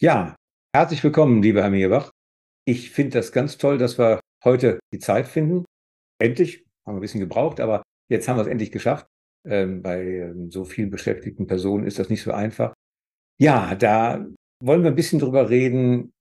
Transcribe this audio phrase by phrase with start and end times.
[0.00, 0.36] Ja,
[0.72, 2.12] herzlich willkommen, lieber Herr Mierbach.
[2.64, 5.64] Ich finde das ganz toll, dass wir heute die Zeit finden.
[6.22, 9.08] Endlich, haben wir ein bisschen gebraucht, aber jetzt haben wir es endlich geschafft.
[9.44, 12.74] Ähm, bei ähm, so vielen beschäftigten Personen ist das nicht so einfach.
[13.40, 14.24] Ja, da
[14.62, 16.12] wollen wir ein bisschen drüber reden.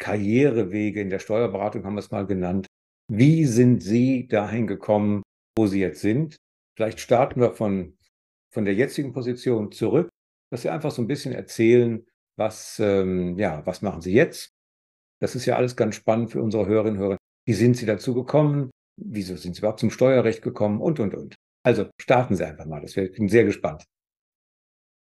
[0.00, 2.66] Karrierewege in der Steuerberatung haben wir es mal genannt.
[3.06, 5.22] Wie sind Sie dahin gekommen,
[5.56, 6.36] wo Sie jetzt sind?
[6.76, 7.96] Vielleicht starten wir von,
[8.52, 10.08] von der jetzigen Position zurück,
[10.50, 12.04] dass Sie einfach so ein bisschen erzählen,
[12.40, 14.50] was, ähm, ja, was machen Sie jetzt?
[15.20, 17.16] Das ist ja alles ganz spannend für unsere Hörerinnen und Hörer.
[17.46, 18.70] Wie sind Sie dazu gekommen?
[18.96, 20.80] Wieso sind Sie überhaupt zum Steuerrecht gekommen?
[20.80, 21.36] Und, und, und.
[21.62, 22.80] Also starten Sie einfach mal.
[22.80, 23.84] Das ich bin sehr gespannt.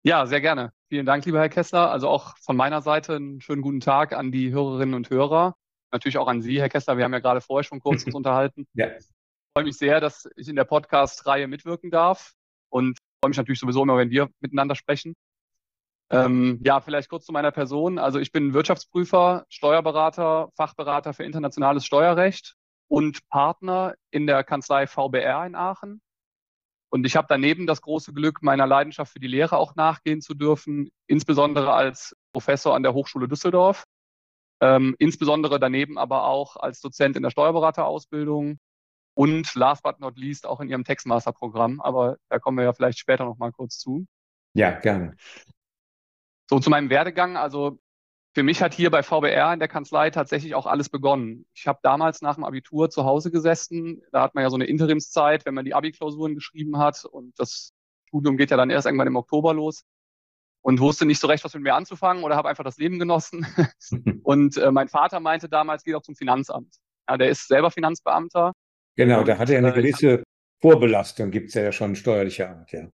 [0.04, 0.74] Ja, sehr gerne.
[0.90, 1.92] Vielen Dank, lieber Herr Kessler.
[1.92, 5.56] Also auch von meiner Seite einen schönen guten Tag an die Hörerinnen und Hörer.
[5.92, 6.98] Natürlich auch an Sie, Herr Kessler.
[6.98, 8.66] Wir haben ja gerade vorher schon kurz uns unterhalten.
[8.74, 8.88] Ja.
[8.88, 9.06] Ich
[9.56, 12.34] freue mich sehr, dass ich in der Podcast-Reihe mitwirken darf
[12.70, 15.14] und freue mich natürlich sowieso immer, wenn wir miteinander sprechen.
[16.12, 17.98] Ähm, ja, vielleicht kurz zu meiner Person.
[17.98, 22.56] Also ich bin Wirtschaftsprüfer, Steuerberater, Fachberater für internationales Steuerrecht
[22.90, 26.02] und Partner in der Kanzlei VBR in Aachen.
[26.90, 30.34] Und ich habe daneben das große Glück, meiner Leidenschaft für die Lehre auch nachgehen zu
[30.34, 33.86] dürfen, insbesondere als Professor an der Hochschule Düsseldorf,
[34.60, 38.60] ähm, insbesondere daneben aber auch als Dozent in der Steuerberaterausbildung
[39.14, 41.80] und last but not least auch in Ihrem Textmaster-Programm.
[41.80, 44.06] Aber da kommen wir ja vielleicht später noch mal kurz zu.
[44.54, 45.16] Ja, gerne.
[46.52, 47.38] So zu meinem Werdegang.
[47.38, 47.80] Also
[48.36, 51.46] für mich hat hier bei VBR in der Kanzlei tatsächlich auch alles begonnen.
[51.54, 54.02] Ich habe damals nach dem Abitur zu Hause gesessen.
[54.12, 57.06] Da hat man ja so eine Interimszeit, wenn man die Abi-Klausuren geschrieben hat.
[57.06, 57.72] Und das
[58.10, 59.86] Studium geht ja dann erst irgendwann im Oktober los.
[60.62, 63.48] Und wusste nicht so recht, was mit mir anzufangen oder habe einfach das Leben genossen.
[64.24, 66.76] und äh, mein Vater meinte damals, geh doch zum Finanzamt.
[67.10, 68.52] Ja, der ist selber Finanzbeamter.
[68.98, 70.24] Genau, da hat er eine äh, gewisse
[70.62, 72.90] Vorbelastung, gibt es ja schon steuerliche Art, ja.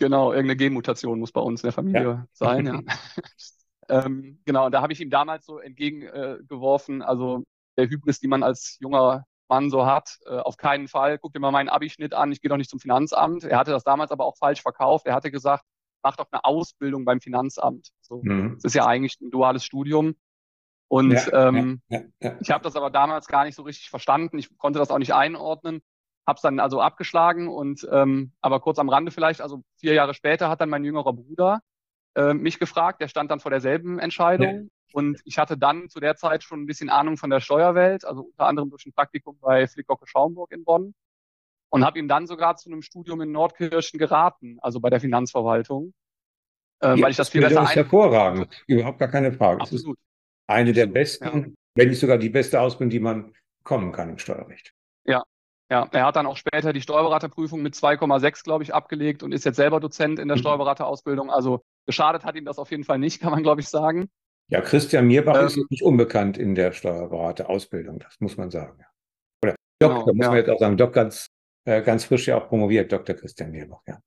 [0.00, 2.26] Genau, irgendeine Genmutation muss bei uns in der Familie ja.
[2.32, 2.80] sein, ja.
[3.90, 7.44] ähm, genau, und da habe ich ihm damals so entgegengeworfen, äh, also
[7.76, 11.40] der Hybris, die man als junger Mann so hat, äh, auf keinen Fall, guck dir
[11.40, 13.44] mal meinen Abischnitt an, ich gehe doch nicht zum Finanzamt.
[13.44, 15.06] Er hatte das damals aber auch falsch verkauft.
[15.06, 15.64] Er hatte gesagt,
[16.02, 17.90] mach doch eine Ausbildung beim Finanzamt.
[18.00, 18.54] So, mhm.
[18.54, 20.14] Das ist ja eigentlich ein duales Studium.
[20.88, 24.38] Und ja, ähm, ja, ja, ich habe das aber damals gar nicht so richtig verstanden.
[24.38, 25.82] Ich konnte das auch nicht einordnen
[26.30, 30.14] habe es dann also abgeschlagen und ähm, aber kurz am Rande vielleicht, also vier Jahre
[30.14, 31.60] später hat dann mein jüngerer Bruder
[32.14, 34.68] äh, mich gefragt, der stand dann vor derselben Entscheidung ja.
[34.92, 38.22] und ich hatte dann zu der Zeit schon ein bisschen Ahnung von der Steuerwelt, also
[38.22, 40.94] unter anderem durch ein Praktikum bei Flickocke Schaumburg in Bonn
[41.68, 45.92] und habe ihm dann sogar zu einem Studium in Nordkirchen geraten, also bei der Finanzverwaltung,
[46.80, 49.62] äh, ja, weil ich das viel besser ist hervorragend, überhaupt gar keine Frage.
[49.62, 49.98] Absolut.
[50.46, 51.46] eine der besten, ja.
[51.74, 54.72] wenn nicht sogar die beste Ausbildung, die man kommen kann im Steuerrecht.
[55.70, 59.44] Ja, er hat dann auch später die Steuerberaterprüfung mit 2,6, glaube ich, abgelegt und ist
[59.44, 60.40] jetzt selber Dozent in der mhm.
[60.40, 61.30] Steuerberaterausbildung.
[61.30, 64.10] Also geschadet hat ihm das auf jeden Fall nicht, kann man, glaube ich, sagen.
[64.48, 68.84] Ja, Christian Mierbach ähm, ist nicht unbekannt in der Steuerberaterausbildung, das muss man sagen.
[69.44, 70.28] Oder Doktor, genau, muss ja.
[70.30, 71.28] man jetzt auch sagen, Doc ganz,
[71.64, 73.14] äh, ganz frisch ja auch promoviert, Dr.
[73.14, 73.98] Christian Mierbach, ja.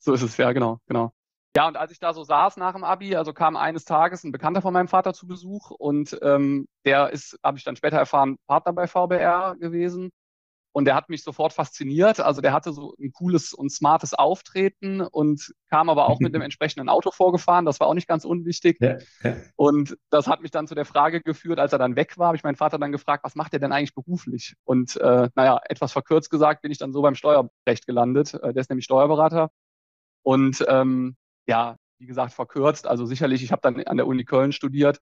[0.00, 1.12] So ist es, ja, genau, genau.
[1.56, 4.32] Ja, und als ich da so saß nach dem Abi, also kam eines Tages ein
[4.32, 8.36] Bekannter von meinem Vater zu Besuch und ähm, der ist, habe ich dann später erfahren,
[8.46, 10.10] Partner bei VBR gewesen.
[10.72, 12.20] Und der hat mich sofort fasziniert.
[12.20, 16.42] Also der hatte so ein cooles und smartes Auftreten und kam aber auch mit dem
[16.42, 17.64] entsprechenden Auto vorgefahren.
[17.64, 18.78] Das war auch nicht ganz unwichtig.
[18.80, 19.36] Ja, ja.
[19.56, 22.36] Und das hat mich dann zu der Frage geführt, als er dann weg war, habe
[22.36, 24.54] ich meinen Vater dann gefragt, was macht er denn eigentlich beruflich?
[24.64, 28.34] Und äh, naja, etwas verkürzt gesagt, bin ich dann so beim Steuerrecht gelandet.
[28.34, 29.50] Äh, der ist nämlich Steuerberater.
[30.22, 31.16] Und ähm,
[31.46, 32.86] ja, wie gesagt, verkürzt.
[32.86, 35.00] Also sicherlich, ich habe dann an der Uni Köln studiert,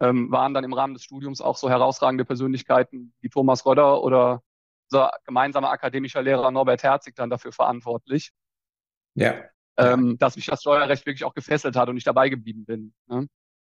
[0.00, 4.42] ähm, waren dann im Rahmen des Studiums auch so herausragende Persönlichkeiten wie Thomas Röder oder
[4.94, 8.30] unser gemeinsamer akademischer Lehrer Norbert Herzig dann dafür verantwortlich.
[9.14, 9.44] Ja.
[9.76, 12.94] Ähm, dass mich das Steuerrecht wirklich auch gefesselt hat und ich dabei geblieben bin.
[13.08, 13.26] Ne?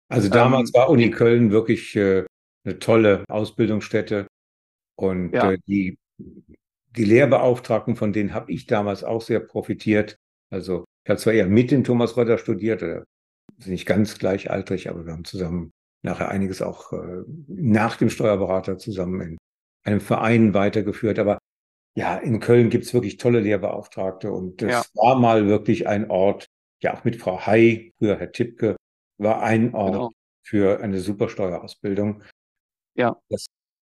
[0.08, 2.24] Also damals ähm, war Uni Köln wirklich äh,
[2.64, 4.28] eine tolle Ausbildungsstätte
[4.96, 5.52] und ja.
[5.52, 10.16] äh, die, die Lehrbeauftragten, von denen habe ich damals auch sehr profitiert.
[10.50, 13.02] Also ich habe zwar eher mit dem Thomas Rötter studiert, äh,
[13.58, 15.72] sind nicht ganz gleichaltrig, aber wir haben zusammen
[16.04, 19.37] nachher einiges auch äh, nach dem Steuerberater zusammen in
[19.88, 21.18] einem Verein weitergeführt.
[21.18, 21.38] Aber
[21.96, 25.02] ja, in Köln gibt es wirklich tolle Lehrbeauftragte und das ja.
[25.02, 26.46] war mal wirklich ein Ort,
[26.82, 28.76] ja auch mit Frau Hay, früher Herr Tippke,
[29.18, 30.10] war ein Ort genau.
[30.46, 32.22] für eine super Steuerausbildung.
[32.94, 33.20] Ja.
[33.30, 33.46] Das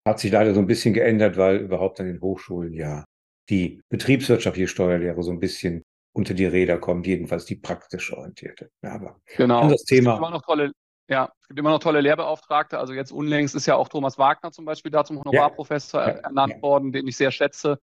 [0.06, 3.06] hat sich leider so ein bisschen geändert, weil überhaupt an den Hochschulen ja
[3.50, 8.70] die betriebswirtschaftliche Steuerlehre so ein bisschen unter die Räder kommt, jedenfalls die praktisch orientierte.
[8.84, 9.70] Ja, aber genau.
[9.70, 10.12] Das Thema.
[10.12, 10.72] Es gibt immer noch tolle,
[11.08, 12.80] ja, es gibt immer noch tolle Lehrbeauftragte.
[12.80, 16.08] Also jetzt unlängst ist ja auch Thomas Wagner zum Beispiel da zum Honorarprofessor ja.
[16.08, 17.80] ernannt worden, den ich sehr schätze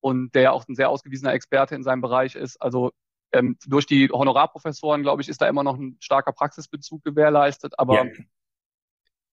[0.00, 2.60] und der auch ein sehr ausgewiesener Experte in seinem Bereich ist.
[2.62, 2.92] Also
[3.32, 8.04] ähm, durch die Honorarprofessoren, glaube ich, ist da immer noch ein starker Praxisbezug gewährleistet, aber
[8.04, 8.10] ja.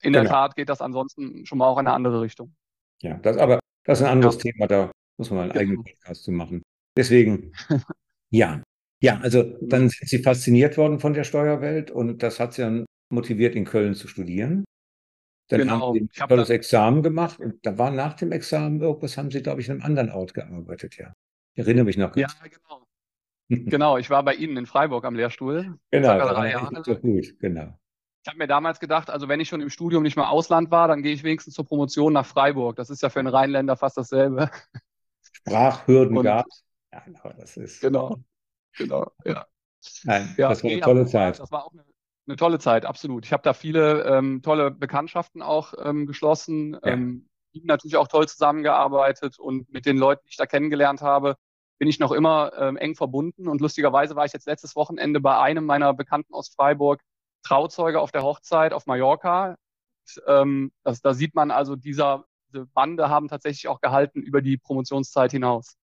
[0.01, 0.33] in der genau.
[0.33, 2.55] Tat geht das ansonsten schon mal auch in eine andere Richtung.
[3.01, 4.51] Ja, das aber das ist ein anderes ja.
[4.51, 5.61] Thema, da muss man einen genau.
[5.61, 6.61] eigenen Podcast zu machen.
[6.97, 7.53] Deswegen,
[8.29, 8.61] ja.
[9.01, 12.85] Ja, also dann sind Sie fasziniert worden von der Steuerwelt und das hat Sie dann
[13.09, 14.65] motiviert, in Köln zu studieren.
[15.49, 15.79] Dann genau.
[15.79, 19.41] haben Sie ein tolles Examen gemacht und da war nach dem Examen irgendwas, haben Sie,
[19.41, 21.13] glaube ich, in einem anderen Ort gearbeitet, ja.
[21.53, 22.15] Ich erinnere mich noch.
[22.15, 22.27] Ja,
[23.47, 23.69] genau.
[23.69, 25.77] genau, ich war bei Ihnen in Freiburg am Lehrstuhl.
[25.89, 27.79] Genau, drei Jahre gut, genau.
[28.21, 30.87] Ich habe mir damals gedacht, also wenn ich schon im Studium nicht mal Ausland war,
[30.87, 32.75] dann gehe ich wenigstens zur Promotion nach Freiburg.
[32.75, 34.51] Das ist ja für einen Rheinländer fast dasselbe.
[35.31, 36.45] Sprachhürden gab
[36.91, 37.81] Ja, genau, das ist.
[37.81, 38.17] Genau,
[38.77, 39.47] genau, ja.
[40.03, 41.39] Nein, ja, das war eine tolle Zeit.
[41.39, 41.85] Das war auch eine,
[42.29, 43.25] eine tolle Zeit, absolut.
[43.25, 46.93] Ich habe da viele ähm, tolle Bekanntschaften auch ähm, geschlossen, ja.
[46.93, 47.27] ähm,
[47.63, 51.35] natürlich auch toll zusammengearbeitet und mit den Leuten, die ich da kennengelernt habe,
[51.79, 53.47] bin ich noch immer ähm, eng verbunden.
[53.47, 57.01] Und lustigerweise war ich jetzt letztes Wochenende bei einem meiner Bekannten aus Freiburg
[57.43, 59.55] Trauzeuge auf der Hochzeit auf Mallorca.
[60.01, 64.41] Und, ähm, das, da sieht man also, dieser, diese Bande haben tatsächlich auch gehalten über
[64.41, 65.75] die Promotionszeit hinaus.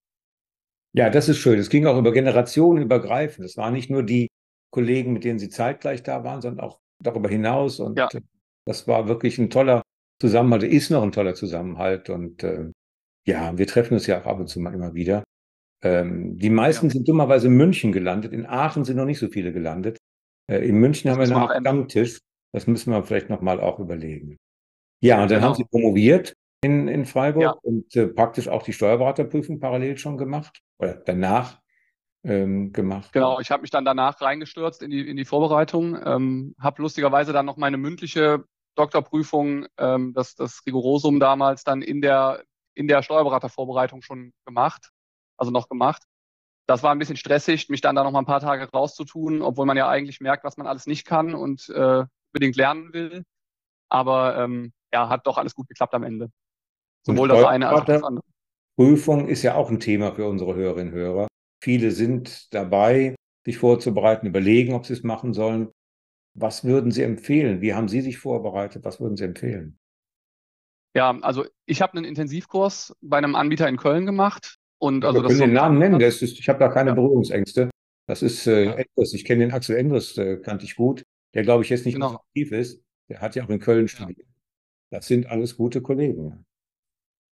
[0.93, 1.59] Ja, das ist schön.
[1.59, 3.45] Es ging auch über Generationen übergreifend.
[3.45, 4.29] Es waren nicht nur die
[4.75, 7.79] Kollegen, mit denen Sie zeitgleich da waren, sondern auch darüber hinaus.
[7.79, 8.09] Und ja.
[8.65, 9.81] das war wirklich ein toller
[10.19, 12.09] Zusammenhalt, ist noch ein toller Zusammenhalt.
[12.09, 12.71] Und äh,
[13.25, 15.23] ja, wir treffen uns ja auch ab und zu mal immer wieder.
[15.81, 16.91] Ähm, die meisten ja.
[16.91, 18.33] sind dummerweise in München gelandet.
[18.33, 19.97] In Aachen sind noch nicht so viele gelandet.
[20.51, 22.19] Äh, in München das haben wir einen Stammtisch.
[22.53, 24.35] Das müssen wir vielleicht nochmal auch überlegen.
[25.01, 25.47] Ja, und dann genau.
[25.47, 26.33] haben Sie promoviert
[26.63, 27.55] in, in Freiburg ja.
[27.61, 31.61] und äh, praktisch auch die Steuerberaterprüfung parallel schon gemacht oder danach
[32.25, 33.13] ähm, gemacht.
[33.13, 37.31] Genau, ich habe mich dann danach reingestürzt in die, in die Vorbereitung, ähm, habe lustigerweise
[37.33, 38.43] dann noch meine mündliche
[38.75, 42.43] Doktorprüfung, ähm, das, das Rigorosum damals dann in der,
[42.73, 44.91] in der Steuerberatervorbereitung schon gemacht
[45.37, 46.03] also noch gemacht.
[46.67, 49.65] Das war ein bisschen stressig, mich dann da noch mal ein paar Tage rauszutun, obwohl
[49.65, 53.23] man ja eigentlich merkt, was man alles nicht kann und äh, unbedingt lernen will.
[53.89, 56.31] Aber ähm, ja, hat doch alles gut geklappt am Ende.
[57.03, 58.25] Sowohl das eine als auch das andere.
[58.75, 61.27] Prüfung ist ja auch ein Thema für unsere Hörerinnen und Hörer.
[61.65, 65.71] Viele sind dabei, sich vorzubereiten, überlegen, ob sie es machen sollen.
[66.35, 67.59] Was würden Sie empfehlen?
[67.59, 68.85] Wie haben Sie sich vorbereitet?
[68.85, 69.79] Was würden Sie empfehlen?
[70.95, 74.57] Ja, also ich habe einen Intensivkurs bei einem Anbieter in Köln gemacht.
[74.77, 76.93] Und also Wir können den Namen nennen, ist, ich habe da keine ja.
[76.93, 77.71] Berührungsängste.
[78.05, 79.15] Das ist äh, Endres.
[79.15, 81.01] Ich kenne den Axel Endres, äh, kannte ich gut.
[81.33, 82.17] Der, glaube ich, jetzt nicht genau.
[82.17, 82.83] aktiv ist.
[83.09, 84.19] Der hat ja auch in Köln studiert.
[84.19, 84.25] Ja.
[84.91, 86.45] Das sind alles gute Kollegen.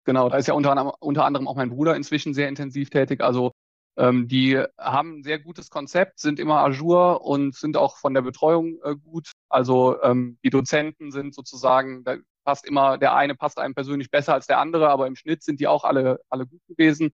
[0.04, 3.20] Genau, da ist ja unter, unter anderem auch mein Bruder inzwischen sehr intensiv tätig.
[3.20, 3.52] Also
[3.96, 8.22] ähm, die haben ein sehr gutes Konzept, sind immer ajour und sind auch von der
[8.22, 9.32] Betreuung äh, gut.
[9.48, 14.34] Also ähm, die Dozenten sind sozusagen, da passt immer, der eine passt einem persönlich besser
[14.34, 17.12] als der andere, aber im Schnitt sind die auch alle, alle gut gewesen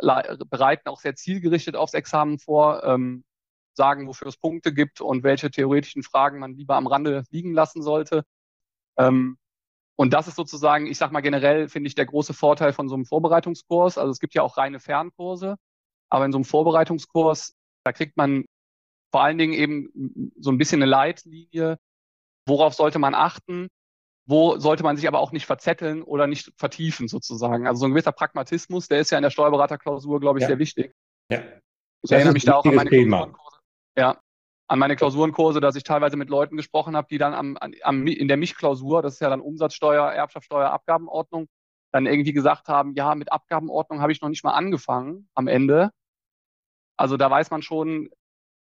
[0.00, 3.24] bereiten auch sehr zielgerichtet aufs Examen vor, ähm,
[3.74, 7.82] sagen, wofür es Punkte gibt und welche theoretischen Fragen man lieber am Rande liegen lassen
[7.82, 8.24] sollte.
[8.98, 9.38] Ähm,
[9.96, 12.94] und das ist sozusagen, ich sag mal generell, finde ich, der große Vorteil von so
[12.94, 13.98] einem Vorbereitungskurs.
[13.98, 15.56] Also es gibt ja auch reine Fernkurse,
[16.10, 18.44] aber in so einem Vorbereitungskurs, da kriegt man
[19.10, 21.78] vor allen Dingen eben so ein bisschen eine Leitlinie,
[22.46, 23.68] worauf sollte man achten,
[24.26, 27.66] wo sollte man sich aber auch nicht verzetteln oder nicht vertiefen sozusagen.
[27.66, 30.48] Also so ein gewisser Pragmatismus, der ist ja in der Steuerberaterklausur, glaube ich, ja.
[30.48, 30.92] sehr wichtig.
[31.30, 31.42] Ja.
[32.02, 33.58] Ich erinnere mich da auch an meine Klausurenkurse.
[33.96, 34.20] Ja,
[34.68, 38.28] an meine Klausurenkurse, dass ich teilweise mit Leuten gesprochen habe, die dann am, am, in
[38.28, 41.48] der Mich-Klausur, das ist ja dann Umsatzsteuer, Erbschaftssteuer, Abgabenordnung,
[41.90, 45.90] dann irgendwie gesagt haben, ja, mit Abgabenordnung habe ich noch nicht mal angefangen am Ende.
[46.98, 48.10] Also da weiß man schon,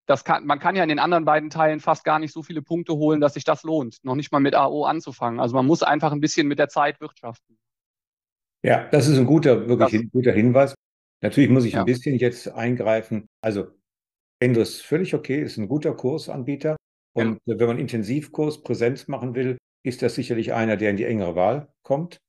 [0.08, 2.62] das kann, man kann ja in den anderen beiden Teilen fast gar nicht so viele
[2.62, 5.40] Punkte holen, dass sich das lohnt, noch nicht mal mit AO anzufangen.
[5.40, 7.58] Also man muss einfach ein bisschen mit der Zeit wirtschaften.
[8.64, 10.76] Ja, das ist ein guter, wirklich das, ein guter Hinweis.
[11.22, 11.82] Natürlich muss ich ja.
[11.82, 13.28] ein bisschen jetzt eingreifen.
[13.42, 13.68] Also
[14.40, 16.78] Endres ist völlig okay, ist ein guter Kursanbieter.
[17.14, 17.60] Und ja.
[17.60, 21.72] wenn man Intensivkurs Präsenz machen will, ist das sicherlich einer, der in die engere Wahl
[21.84, 22.20] kommt.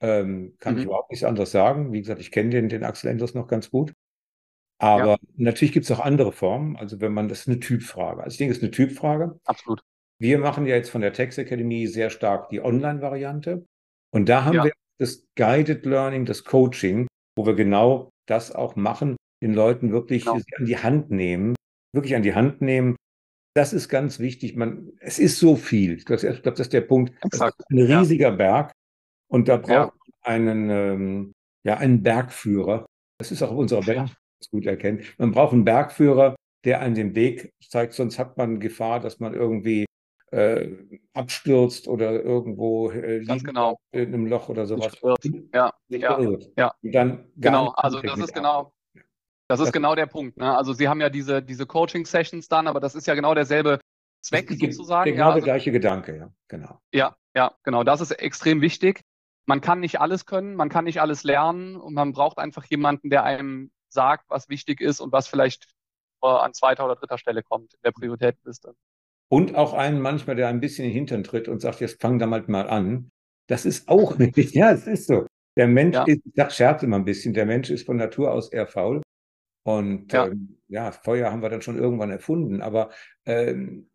[0.00, 0.80] Ähm, kann mhm.
[0.80, 1.92] ich überhaupt nichts anderes sagen.
[1.92, 3.92] Wie gesagt, ich kenne den, den Axel Endres noch ganz gut.
[4.78, 5.16] Aber ja.
[5.36, 6.76] natürlich gibt es auch andere Formen.
[6.76, 8.22] Also wenn man, das ist eine Typfrage.
[8.22, 9.38] Also ich denke, es ist eine Typfrage.
[9.44, 9.82] Absolut.
[10.20, 13.64] Wir machen ja jetzt von der Text Academy sehr stark die Online-Variante.
[14.12, 14.64] Und da haben ja.
[14.64, 17.06] wir das Guided Learning, das Coaching,
[17.36, 20.40] wo wir genau das auch machen, den Leuten wirklich genau.
[20.56, 21.54] an die Hand nehmen,
[21.92, 22.96] wirklich an die Hand nehmen.
[23.54, 24.56] Das ist ganz wichtig.
[24.56, 25.96] Man, es ist so viel.
[25.96, 27.12] Ich glaube, glaub, das ist der Punkt.
[27.24, 27.54] Exakt.
[27.58, 28.36] Das ist ein riesiger ja.
[28.36, 28.72] Berg.
[29.30, 29.94] Und da braucht
[30.24, 31.32] man einen, ähm,
[31.64, 32.86] ja, einen Bergführer.
[33.18, 34.14] Das ist auch unsere Welt
[34.50, 35.04] gut erkennen.
[35.18, 39.34] Man braucht einen Bergführer, der einen den Weg zeigt, sonst hat man Gefahr, dass man
[39.34, 39.86] irgendwie
[40.30, 40.68] äh,
[41.14, 43.80] abstürzt oder irgendwo äh, liegt genau.
[43.92, 44.92] in einem Loch oder sowas.
[45.54, 46.20] Ja, ja,
[46.56, 46.72] ja.
[46.82, 48.72] Und dann genau, also das ist genau,
[49.48, 50.36] Das ist das genau der Punkt.
[50.36, 50.56] Ne?
[50.56, 53.80] Also Sie haben ja diese, diese Coaching-Sessions dann, aber das ist ja genau derselbe
[54.20, 55.12] Zweck sozusagen.
[55.12, 56.80] Genau ja, also, der gleiche Gedanke, ja, genau.
[56.92, 57.84] Ja, ja, genau.
[57.84, 59.00] Das ist extrem wichtig.
[59.46, 63.08] Man kann nicht alles können, man kann nicht alles lernen und man braucht einfach jemanden,
[63.08, 65.68] der einem sagt, was wichtig ist und was vielleicht
[66.20, 68.74] an zweiter oder dritter Stelle kommt in der Prioritätenliste.
[69.30, 72.18] Und auch einen manchmal, der ein bisschen in den Hintern tritt und sagt, jetzt fang
[72.18, 73.10] damit mal an.
[73.46, 75.26] Das ist auch nicht, ja, es ist so.
[75.56, 76.04] Der Mensch ja.
[76.04, 79.02] ist, ich scherze immer ein bisschen, der Mensch ist von Natur aus eher faul.
[79.64, 80.26] Und ja.
[80.26, 82.90] Ähm, ja, Feuer haben wir dann schon irgendwann erfunden, aber
[83.26, 83.90] ähm,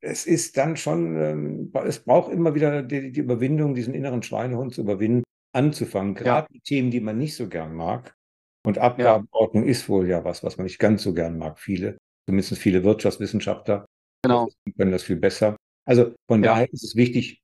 [0.00, 4.74] es ist dann schon, ähm, es braucht immer wieder die, die, Überwindung, diesen inneren Schweinehund
[4.74, 6.52] zu überwinden, anzufangen, gerade ja.
[6.52, 8.16] die Themen, die man nicht so gern mag.
[8.66, 9.70] Und Abgabenordnung ja.
[9.70, 11.58] ist wohl ja was, was man nicht ganz so gern mag.
[11.58, 13.86] Viele, zumindest viele Wirtschaftswissenschaftler
[14.22, 14.48] genau.
[14.76, 15.56] können das viel besser.
[15.86, 16.52] Also von ja.
[16.52, 17.40] daher ist es wichtig,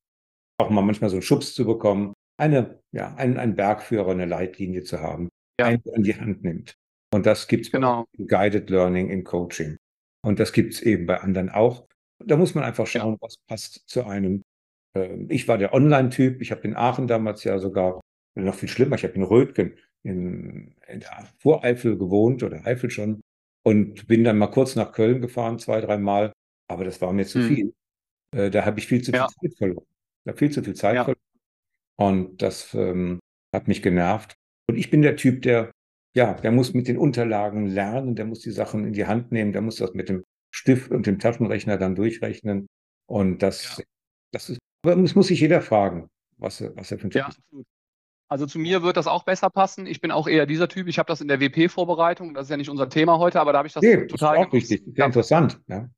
[0.58, 4.82] auch mal manchmal so einen Schubs zu bekommen, eine, ja, einen, einen Bergführer, eine Leitlinie
[4.82, 5.28] zu haben,
[5.60, 5.66] ja.
[5.66, 6.74] einen an die Hand nimmt.
[7.12, 8.06] Und das gibt es genau.
[8.16, 9.76] in Guided Learning, in Coaching.
[10.24, 11.86] Und das gibt es eben bei anderen auch.
[12.24, 14.42] Da muss man einfach schauen, was passt zu einem.
[14.96, 16.40] Ähm, ich war der Online-Typ.
[16.40, 18.00] Ich habe in Aachen damals ja sogar,
[18.36, 23.20] noch viel schlimmer, ich habe in Rötgen in, in der Voreifel gewohnt oder Eifel schon
[23.62, 26.32] und bin dann mal kurz nach Köln gefahren, zwei, drei Mal.
[26.68, 27.48] Aber das war mir zu hm.
[27.48, 27.74] viel.
[28.34, 29.86] Äh, da habe ich viel zu viel Zeit verloren.
[30.24, 31.04] Da viel zu viel Zeit ja.
[31.04, 31.20] verloren.
[31.98, 33.20] Und das ähm,
[33.54, 34.34] hat mich genervt.
[34.68, 35.70] Und ich bin der Typ, der,
[36.14, 39.52] ja, der muss mit den Unterlagen lernen, der muss die Sachen in die Hand nehmen,
[39.52, 42.66] der muss das mit dem Stift und dem Taschenrechner dann durchrechnen.
[43.06, 43.84] Und das, ja.
[44.32, 47.28] das ist, aber es muss sich jeder fragen, was, was er für ein Typ ja,
[47.28, 47.40] ist.
[48.30, 49.86] Also zu mir wird das auch besser passen.
[49.86, 50.86] Ich bin auch eher dieser Typ.
[50.86, 52.32] Ich habe das in der WP-Vorbereitung.
[52.32, 54.36] Das ist ja nicht unser Thema heute, aber da habe ich das nee, total.
[54.36, 54.82] Das ist auch wichtig.
[54.94, 55.60] Sehr interessant.
[55.66, 55.88] Ja.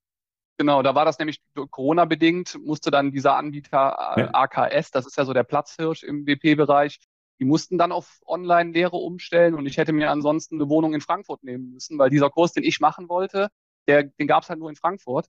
[0.56, 4.30] Genau, da war das nämlich Corona-bedingt, musste dann dieser Anbieter äh, ja.
[4.32, 7.00] AKS, das ist ja so der Platzhirsch im WP-Bereich,
[7.40, 11.42] die mussten dann auf Online-Lehre umstellen und ich hätte mir ansonsten eine Wohnung in Frankfurt
[11.42, 13.48] nehmen müssen, weil dieser Kurs, den ich machen wollte,
[13.88, 15.26] der, den gab es halt nur in Frankfurt.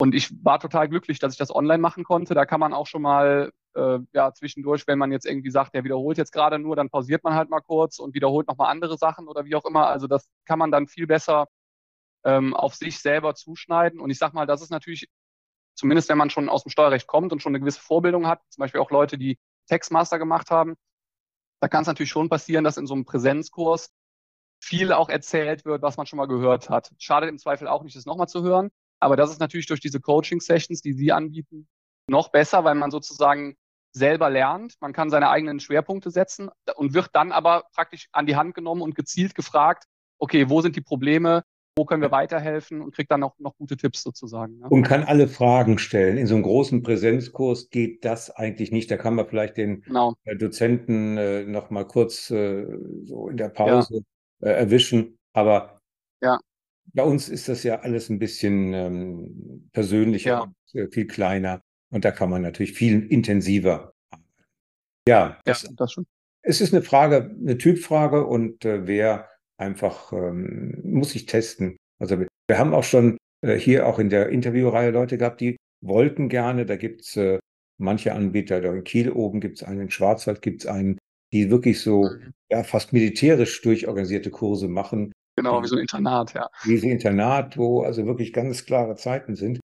[0.00, 2.34] Und ich war total glücklich, dass ich das online machen konnte.
[2.34, 5.84] Da kann man auch schon mal äh, ja, zwischendurch, wenn man jetzt irgendwie sagt, der
[5.84, 9.28] wiederholt jetzt gerade nur, dann pausiert man halt mal kurz und wiederholt nochmal andere Sachen
[9.28, 9.88] oder wie auch immer.
[9.88, 11.48] Also das kann man dann viel besser
[12.24, 14.00] ähm, auf sich selber zuschneiden.
[14.00, 15.08] Und ich sag mal, das ist natürlich,
[15.74, 18.62] zumindest wenn man schon aus dem Steuerrecht kommt und schon eine gewisse Vorbildung hat, zum
[18.62, 20.76] Beispiel auch Leute, die Textmaster gemacht haben,
[21.60, 23.90] da kann es natürlich schon passieren, dass in so einem Präsenzkurs
[24.60, 26.92] viel auch erzählt wird, was man schon mal gehört hat.
[26.98, 28.70] Schadet im Zweifel auch nicht, das nochmal zu hören.
[29.00, 31.68] Aber das ist natürlich durch diese Coaching-Sessions, die Sie anbieten,
[32.08, 33.56] noch besser, weil man sozusagen
[33.92, 34.74] selber lernt.
[34.80, 38.82] Man kann seine eigenen Schwerpunkte setzen und wird dann aber praktisch an die Hand genommen
[38.82, 39.84] und gezielt gefragt,
[40.18, 41.42] okay, wo sind die Probleme?
[41.76, 44.58] Wo können wir weiterhelfen und kriegt dann noch, noch gute Tipps sozusagen.
[44.58, 44.68] Ne?
[44.68, 46.18] Und kann alle Fragen stellen.
[46.18, 48.90] In so einem großen Präsenzkurs geht das eigentlich nicht.
[48.90, 50.14] Da kann man vielleicht den genau.
[50.24, 52.66] Äh, Dozenten äh, noch mal kurz äh,
[53.04, 54.02] so in der Pause
[54.40, 54.48] ja.
[54.48, 55.18] äh, erwischen.
[55.32, 55.80] Aber
[56.20, 56.38] ja
[56.92, 60.40] bei uns ist das ja alles ein bisschen ähm, persönlicher ja.
[60.40, 61.62] und äh, viel kleiner.
[61.90, 64.44] Und da kann man natürlich viel intensiver arbeiten.
[65.08, 66.06] Ja, das, ja, das schon.
[66.42, 71.76] Es ist eine Frage, eine Typfrage und äh, wer einfach ähm, muss sich testen.
[71.98, 75.56] Also wir, wir haben auch schon äh, hier auch in der Interviewreihe Leute gehabt, die
[75.84, 76.64] wollten gerne.
[76.64, 77.38] Da gibt es äh,
[77.78, 80.98] manche Anbieter, da in Kiel oben gibt es einen, in Schwarzwald gibt es einen,
[81.32, 82.32] die wirklich so mhm.
[82.50, 86.50] ja, fast militärisch durchorganisierte Kurse machen, Genau, wie so ein Internat, ja.
[86.64, 89.60] Wie so ein Internat, wo also wirklich ganz klare Zeiten sind.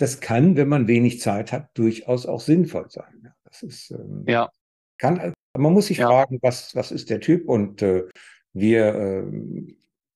[0.00, 3.34] Das kann, wenn man wenig Zeit hat, durchaus auch sinnvoll sein.
[3.44, 4.48] Das ist, ähm, ja.
[4.96, 6.06] Kann, man muss sich ja.
[6.06, 7.46] fragen, was, was ist der Typ?
[7.46, 8.08] Und äh,
[8.54, 9.24] wir äh,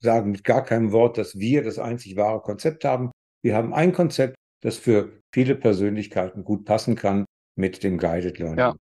[0.01, 3.11] sagen mit gar keinem Wort, dass wir das einzig wahre Konzept haben.
[3.43, 8.59] Wir haben ein Konzept, das für viele Persönlichkeiten gut passen kann mit dem Guided Learning.
[8.59, 8.77] Ja.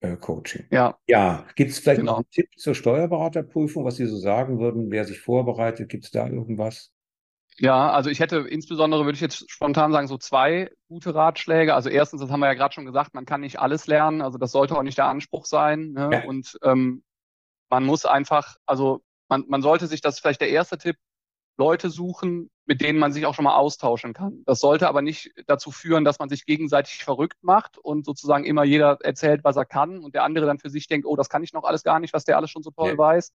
[0.00, 0.66] Äh, Coaching.
[0.70, 0.96] Ja.
[1.08, 2.12] Ja, gibt es vielleicht genau.
[2.12, 5.88] noch einen Tipp zur Steuerberaterprüfung, was Sie so sagen würden, wer sich vorbereitet?
[5.88, 6.92] Gibt es da irgendwas?
[7.60, 11.74] Ja, also ich hätte insbesondere, würde ich jetzt spontan sagen, so zwei gute Ratschläge.
[11.74, 14.38] Also erstens, das haben wir ja gerade schon gesagt, man kann nicht alles lernen, also
[14.38, 15.92] das sollte auch nicht der Anspruch sein.
[15.92, 16.10] Ne?
[16.12, 16.24] Ja.
[16.24, 17.02] Und ähm,
[17.68, 20.96] man muss einfach, also man, man sollte sich, das ist vielleicht der erste Tipp,
[21.58, 24.44] Leute suchen, mit denen man sich auch schon mal austauschen kann.
[24.46, 28.62] Das sollte aber nicht dazu führen, dass man sich gegenseitig verrückt macht und sozusagen immer
[28.62, 31.42] jeder erzählt, was er kann und der andere dann für sich denkt, oh, das kann
[31.42, 32.98] ich noch alles gar nicht, was der alles schon so toll ja.
[32.98, 33.32] weiß,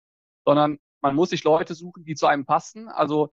[0.46, 3.30] sondern man muss sich Leute suchen, die zu einem passen, also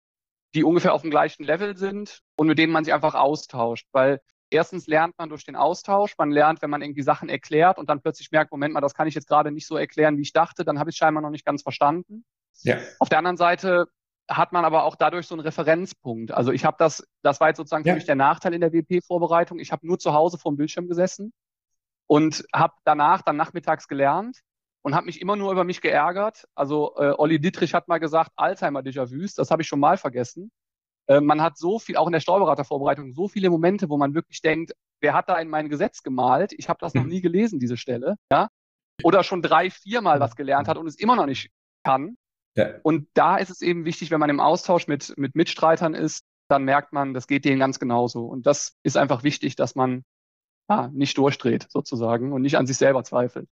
[0.53, 4.19] die ungefähr auf dem gleichen Level sind und mit denen man sich einfach austauscht, weil
[4.49, 8.01] erstens lernt man durch den Austausch, man lernt, wenn man irgendwie Sachen erklärt und dann
[8.01, 10.63] plötzlich merkt, Moment mal, das kann ich jetzt gerade nicht so erklären, wie ich dachte,
[10.63, 12.23] dann habe ich es scheinbar noch nicht ganz verstanden.
[12.61, 12.77] Ja.
[12.99, 13.87] Auf der anderen Seite
[14.29, 16.31] hat man aber auch dadurch so einen Referenzpunkt.
[16.31, 17.93] Also ich habe das, das war jetzt sozusagen ja.
[17.93, 19.59] für mich der Nachteil in der WP-Vorbereitung.
[19.59, 21.33] Ich habe nur zu Hause vor dem Bildschirm gesessen
[22.07, 24.39] und habe danach dann nachmittags gelernt.
[24.83, 26.45] Und habe mich immer nur über mich geärgert.
[26.55, 30.51] Also äh, Olli Dittrich hat mal gesagt, Alzheimer-Déjà-vus, das habe ich schon mal vergessen.
[31.07, 34.41] Äh, man hat so viel, auch in der Steuerberatervorbereitung, so viele Momente, wo man wirklich
[34.41, 36.53] denkt, wer hat da in mein Gesetz gemalt?
[36.57, 38.15] Ich habe das noch nie gelesen, diese Stelle.
[38.31, 38.49] Ja?
[39.03, 41.49] Oder schon drei, viermal was gelernt hat und es immer noch nicht
[41.83, 42.17] kann.
[42.55, 42.75] Ja.
[42.83, 46.65] Und da ist es eben wichtig, wenn man im Austausch mit, mit Mitstreitern ist, dann
[46.65, 48.25] merkt man, das geht denen ganz genauso.
[48.25, 50.03] Und das ist einfach wichtig, dass man
[50.69, 53.49] ja, nicht durchdreht sozusagen und nicht an sich selber zweifelt.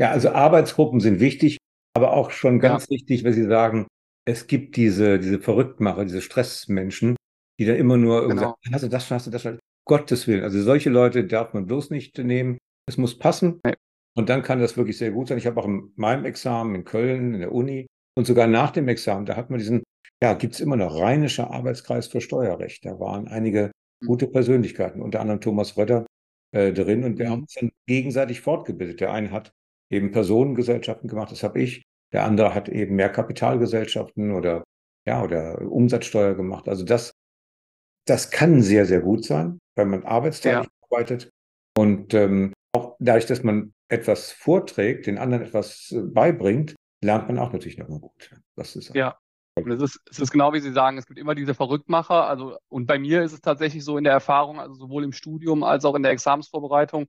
[0.00, 1.58] Ja, also Arbeitsgruppen sind wichtig,
[1.96, 2.90] aber auch schon ganz ja.
[2.90, 3.86] wichtig, wenn Sie sagen,
[4.26, 7.16] es gibt diese, diese Verrücktmacher, diese Stressmenschen,
[7.60, 8.40] die dann immer nur genau.
[8.40, 9.58] sagen, hast du das schon, hast du das schon.
[9.86, 10.42] Gottes Willen.
[10.42, 12.58] Also solche Leute darf man bloß nicht nehmen.
[12.88, 13.60] Es muss passen.
[13.64, 13.74] Nee.
[14.16, 15.38] Und dann kann das wirklich sehr gut sein.
[15.38, 17.86] Ich habe auch in meinem Examen in Köln, in der Uni
[18.16, 19.82] und sogar nach dem Examen, da hat man diesen,
[20.22, 22.86] ja, gibt es immer noch Rheinischer Arbeitskreis für Steuerrecht.
[22.86, 24.06] Da waren einige hm.
[24.06, 26.06] gute Persönlichkeiten, unter anderem Thomas Rötter
[26.52, 27.04] äh, drin.
[27.04, 29.00] Und wir haben uns dann gegenseitig fortgebildet.
[29.00, 29.52] Der eine hat
[29.94, 31.82] eben Personengesellschaften gemacht, das habe ich.
[32.12, 34.64] Der andere hat eben mehr Kapitalgesellschaften oder
[35.06, 36.68] ja, oder Umsatzsteuer gemacht.
[36.68, 37.12] Also das,
[38.06, 40.86] das kann sehr, sehr gut sein, weil man arbeitsteilig ja.
[40.90, 41.30] arbeitet.
[41.76, 47.38] Und ähm, auch dadurch, dass man etwas vorträgt, den anderen etwas äh, beibringt, lernt man
[47.38, 48.30] auch natürlich nochmal gut.
[48.56, 49.18] Das ist ja.
[49.56, 52.26] Und es ist, es ist genau wie Sie sagen, es gibt immer diese Verrücktmacher.
[52.26, 55.62] Also, und bei mir ist es tatsächlich so in der Erfahrung, also sowohl im Studium
[55.62, 57.06] als auch in der Examensvorbereitung,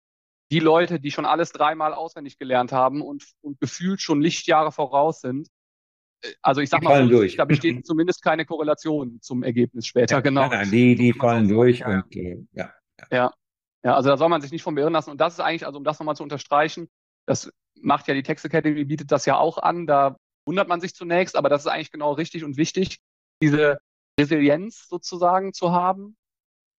[0.51, 5.21] die Leute, die schon alles dreimal auswendig gelernt haben und, und gefühlt schon Lichtjahre voraus
[5.21, 5.47] sind,
[6.21, 7.35] äh, also ich sag die mal, durch.
[7.35, 10.47] da besteht zumindest keine Korrelation zum Ergebnis später, ja, genau.
[10.47, 11.87] Nein, nein, die, die fallen durch ja.
[11.87, 12.73] und äh, ja,
[13.11, 13.33] ja.
[13.85, 15.11] Ja, also da soll man sich nicht von beirren lassen.
[15.11, 16.89] Und das ist eigentlich, also um das nochmal zu unterstreichen,
[17.27, 19.85] das macht ja die Text Academy, bietet das ja auch an.
[19.85, 22.97] Da wundert man sich zunächst, aber das ist eigentlich genau richtig und wichtig,
[23.43, 23.77] diese
[24.19, 26.17] Resilienz sozusagen zu haben,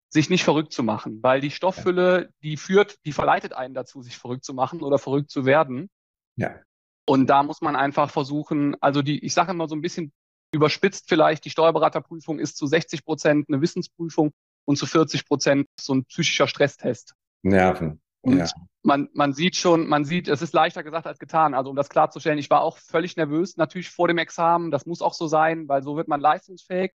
[0.09, 4.17] sich nicht verrückt zu machen, weil die Stofffülle, die führt, die verleitet einen dazu, sich
[4.17, 5.89] verrückt zu machen oder verrückt zu werden.
[6.37, 6.61] Ja.
[7.07, 10.13] Und da muss man einfach versuchen, also die, ich sage immer so ein bisschen
[10.52, 14.33] überspitzt vielleicht, die Steuerberaterprüfung ist zu 60 Prozent eine Wissensprüfung
[14.65, 17.15] und zu 40 Prozent so ein psychischer Stresstest.
[17.43, 18.00] Nerven.
[18.23, 18.47] Und ja.
[18.83, 21.54] man, man sieht schon, man sieht, es ist leichter gesagt als getan.
[21.54, 24.73] Also um das klarzustellen, ich war auch völlig nervös, natürlich vor dem Examen.
[24.73, 26.93] Das muss auch so sein, weil so wird man leistungsfähig.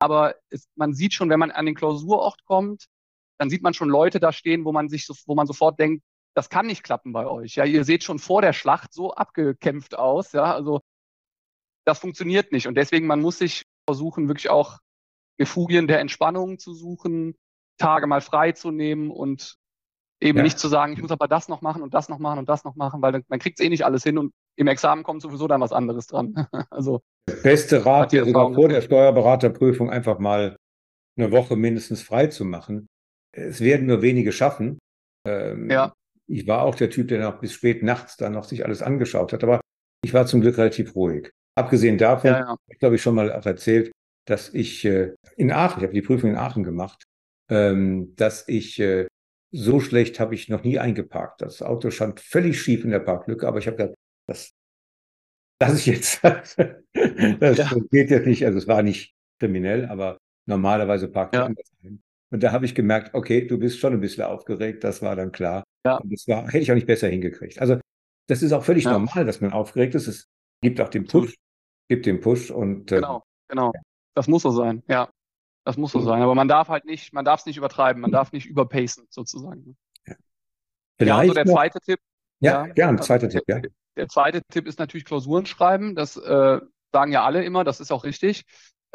[0.00, 2.86] Aber es, man sieht schon, wenn man an den Klausurort kommt,
[3.38, 6.02] dann sieht man schon Leute da stehen, wo man sich, so, wo man sofort denkt,
[6.34, 7.56] das kann nicht klappen bei euch.
[7.56, 10.32] Ja, ihr seht schon vor der Schlacht so abgekämpft aus.
[10.32, 10.80] Ja, also
[11.84, 12.66] das funktioniert nicht.
[12.66, 14.78] Und deswegen, man muss sich versuchen, wirklich auch
[15.40, 17.34] Refugien der Entspannung zu suchen,
[17.78, 19.56] Tage mal frei zu nehmen und
[20.20, 20.44] eben ja.
[20.44, 22.64] nicht zu sagen, ich muss aber das noch machen und das noch machen und das
[22.64, 25.22] noch machen, weil dann, man kriegt es eh nicht alles hin und im Examen kommt
[25.22, 26.34] sowieso dann was anderes dran.
[26.70, 30.56] also beste Rat ja sogar vor der Steuerberaterprüfung einfach mal
[31.16, 32.86] eine Woche mindestens frei zu machen.
[33.32, 34.78] Es werden nur wenige schaffen.
[35.26, 35.92] Ähm, ja.
[36.26, 39.32] Ich war auch der Typ, der noch bis spät nachts dann noch sich alles angeschaut
[39.32, 39.60] hat, aber
[40.04, 41.30] ich war zum Glück relativ ruhig.
[41.56, 42.56] Abgesehen davon, ja, ja.
[42.70, 43.90] ich glaube ich schon mal erzählt,
[44.26, 47.02] dass ich äh, in Aachen, ich habe die Prüfung in Aachen gemacht,
[47.50, 49.06] ähm, dass ich äh,
[49.52, 51.42] so schlecht habe ich noch nie eingeparkt.
[51.42, 53.96] Das Auto stand völlig schief in der Parklücke, aber ich habe gedacht,
[54.28, 54.52] das,
[55.60, 57.70] das ist jetzt, das ja.
[57.90, 61.44] geht jetzt nicht, also es war nicht kriminell, aber normalerweise parkt ja.
[61.44, 62.02] anders ein.
[62.32, 65.32] Und da habe ich gemerkt, okay, du bist schon ein bisschen aufgeregt, das war dann
[65.32, 65.64] klar.
[65.84, 65.96] Ja.
[65.96, 67.60] Und das war, hätte ich auch nicht besser hingekriegt.
[67.60, 67.78] Also
[68.28, 68.92] das ist auch völlig ja.
[68.92, 70.06] normal, dass man aufgeregt ist.
[70.06, 70.28] Es
[70.62, 71.34] gibt auch den Push,
[71.88, 73.72] gibt den Push und äh, genau, genau.
[74.14, 75.10] Das muss so sein, ja.
[75.64, 76.22] Das muss so sein.
[76.22, 79.76] Aber man darf halt nicht, man darf es nicht übertreiben, man darf nicht überpacen, sozusagen.
[80.06, 80.14] Ja,
[81.00, 82.00] ja also der zweite noch, Tipp.
[82.40, 83.60] Ja, ja gern, zweiter Tipp, ja.
[84.00, 85.94] Der zweite Tipp ist natürlich Klausuren schreiben.
[85.94, 86.58] Das äh,
[86.90, 88.44] sagen ja alle immer, das ist auch richtig.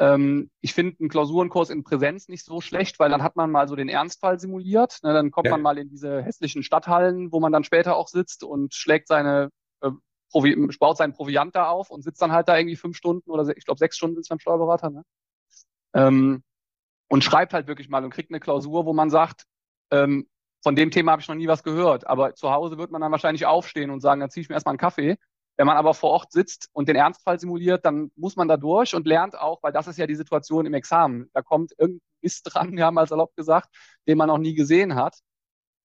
[0.00, 3.68] Ähm, ich finde einen Klausurenkurs in Präsenz nicht so schlecht, weil dann hat man mal
[3.68, 4.98] so den Ernstfall simuliert.
[5.04, 5.52] Ne, dann kommt ja.
[5.52, 9.50] man mal in diese hässlichen Stadthallen, wo man dann später auch sitzt und schlägt seine,
[9.80, 9.92] äh,
[10.32, 13.56] Provi baut seinen Proviant da auf und sitzt dann halt da irgendwie fünf Stunden oder
[13.56, 14.90] ich glaube sechs Stunden sind beim Steuerberater.
[14.90, 15.04] Ne?
[15.94, 16.42] Ähm,
[17.06, 19.44] und schreibt halt wirklich mal und kriegt eine Klausur, wo man sagt,
[19.92, 20.26] ähm,
[20.66, 22.08] von dem Thema habe ich noch nie was gehört.
[22.08, 24.72] Aber zu Hause wird man dann wahrscheinlich aufstehen und sagen, dann ziehe ich mir erstmal
[24.72, 25.16] einen Kaffee.
[25.56, 28.92] Wenn man aber vor Ort sitzt und den Ernstfall simuliert, dann muss man da durch
[28.92, 31.30] und lernt auch, weil das ist ja die Situation im Examen.
[31.34, 33.68] Da kommt irgendein Mist dran, wir haben mal salopp gesagt,
[34.08, 35.20] den man noch nie gesehen hat.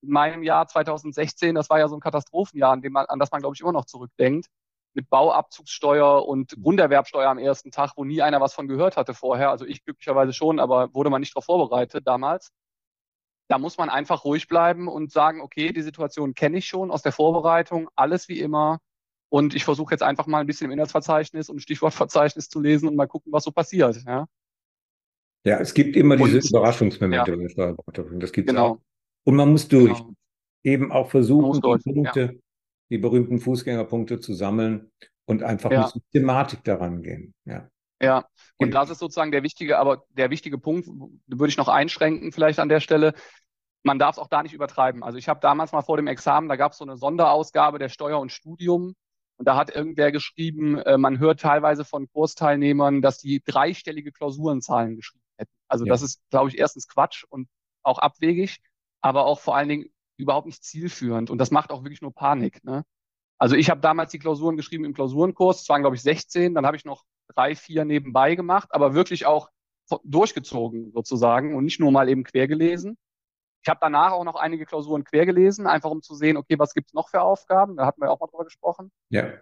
[0.02, 3.30] In meinem Jahr 2016, das war ja so ein Katastrophenjahr, an, dem man, an das
[3.30, 4.48] man, glaube ich, immer noch zurückdenkt
[4.96, 9.52] mit Bauabzugssteuer und Grunderwerbsteuer am ersten Tag, wo nie einer was von gehört hatte vorher.
[9.52, 12.52] Also ich glücklicherweise schon, aber wurde man nicht darauf vorbereitet damals.
[13.52, 17.02] Da muss man einfach ruhig bleiben und sagen, okay, die Situation kenne ich schon aus
[17.02, 18.80] der Vorbereitung, alles wie immer.
[19.30, 22.96] Und ich versuche jetzt einfach mal ein bisschen im Inhaltsverzeichnis und Stichwortverzeichnis zu lesen und
[22.96, 24.02] mal gucken, was so passiert.
[24.06, 24.28] Ja,
[25.46, 27.36] ja es gibt immer diese und, Überraschungsmomente ja.
[27.36, 28.20] bei der Steuerberatung.
[28.20, 28.68] Das gibt genau.
[28.68, 28.80] auch.
[29.26, 29.98] Und man muss durch.
[29.98, 30.14] Genau.
[30.64, 32.40] Eben auch versuchen, die Punkte, ja
[32.92, 34.92] die berühmten Fußgängerpunkte zu sammeln
[35.26, 35.90] und einfach ja.
[35.96, 37.34] mit Thematik daran gehen.
[37.46, 37.70] Ja.
[38.04, 38.26] Ja,
[38.58, 40.88] und das ist sozusagen der wichtige, aber der wichtige Punkt,
[41.28, 43.14] würde ich noch einschränken vielleicht an der Stelle.
[43.84, 45.04] Man darf es auch da nicht übertreiben.
[45.04, 47.90] Also ich habe damals mal vor dem Examen, da gab es so eine Sonderausgabe der
[47.90, 48.96] Steuer und Studium.
[49.38, 54.96] Und da hat irgendwer geschrieben, äh, man hört teilweise von Kursteilnehmern, dass die dreistellige Klausurenzahlen
[54.96, 55.52] geschrieben hätten.
[55.68, 55.90] Also ja.
[55.90, 57.48] das ist, glaube ich, erstens Quatsch und
[57.82, 58.60] auch abwegig,
[59.02, 59.86] aber auch vor allen Dingen
[60.18, 61.32] überhaupt nicht zielführend.
[61.32, 62.64] Und das macht auch wirklich nur Panik.
[62.64, 62.86] Ne?
[63.40, 66.68] Also ich habe damals die Klausuren geschrieben im Klausurenkurs, es waren, glaube ich, 16, dann
[66.68, 69.50] habe ich noch drei, vier nebenbei gemacht, aber wirklich auch
[70.04, 72.98] durchgezogen sozusagen und nicht nur mal eben quer gelesen.
[73.64, 76.74] Ich habe danach auch noch einige Klausuren quer gelesen, einfach um zu sehen, okay, was
[76.74, 77.78] gibt es noch für Aufgaben?
[77.78, 78.92] Da hatten wir auch mal drüber gesprochen.
[79.10, 79.34] Ja.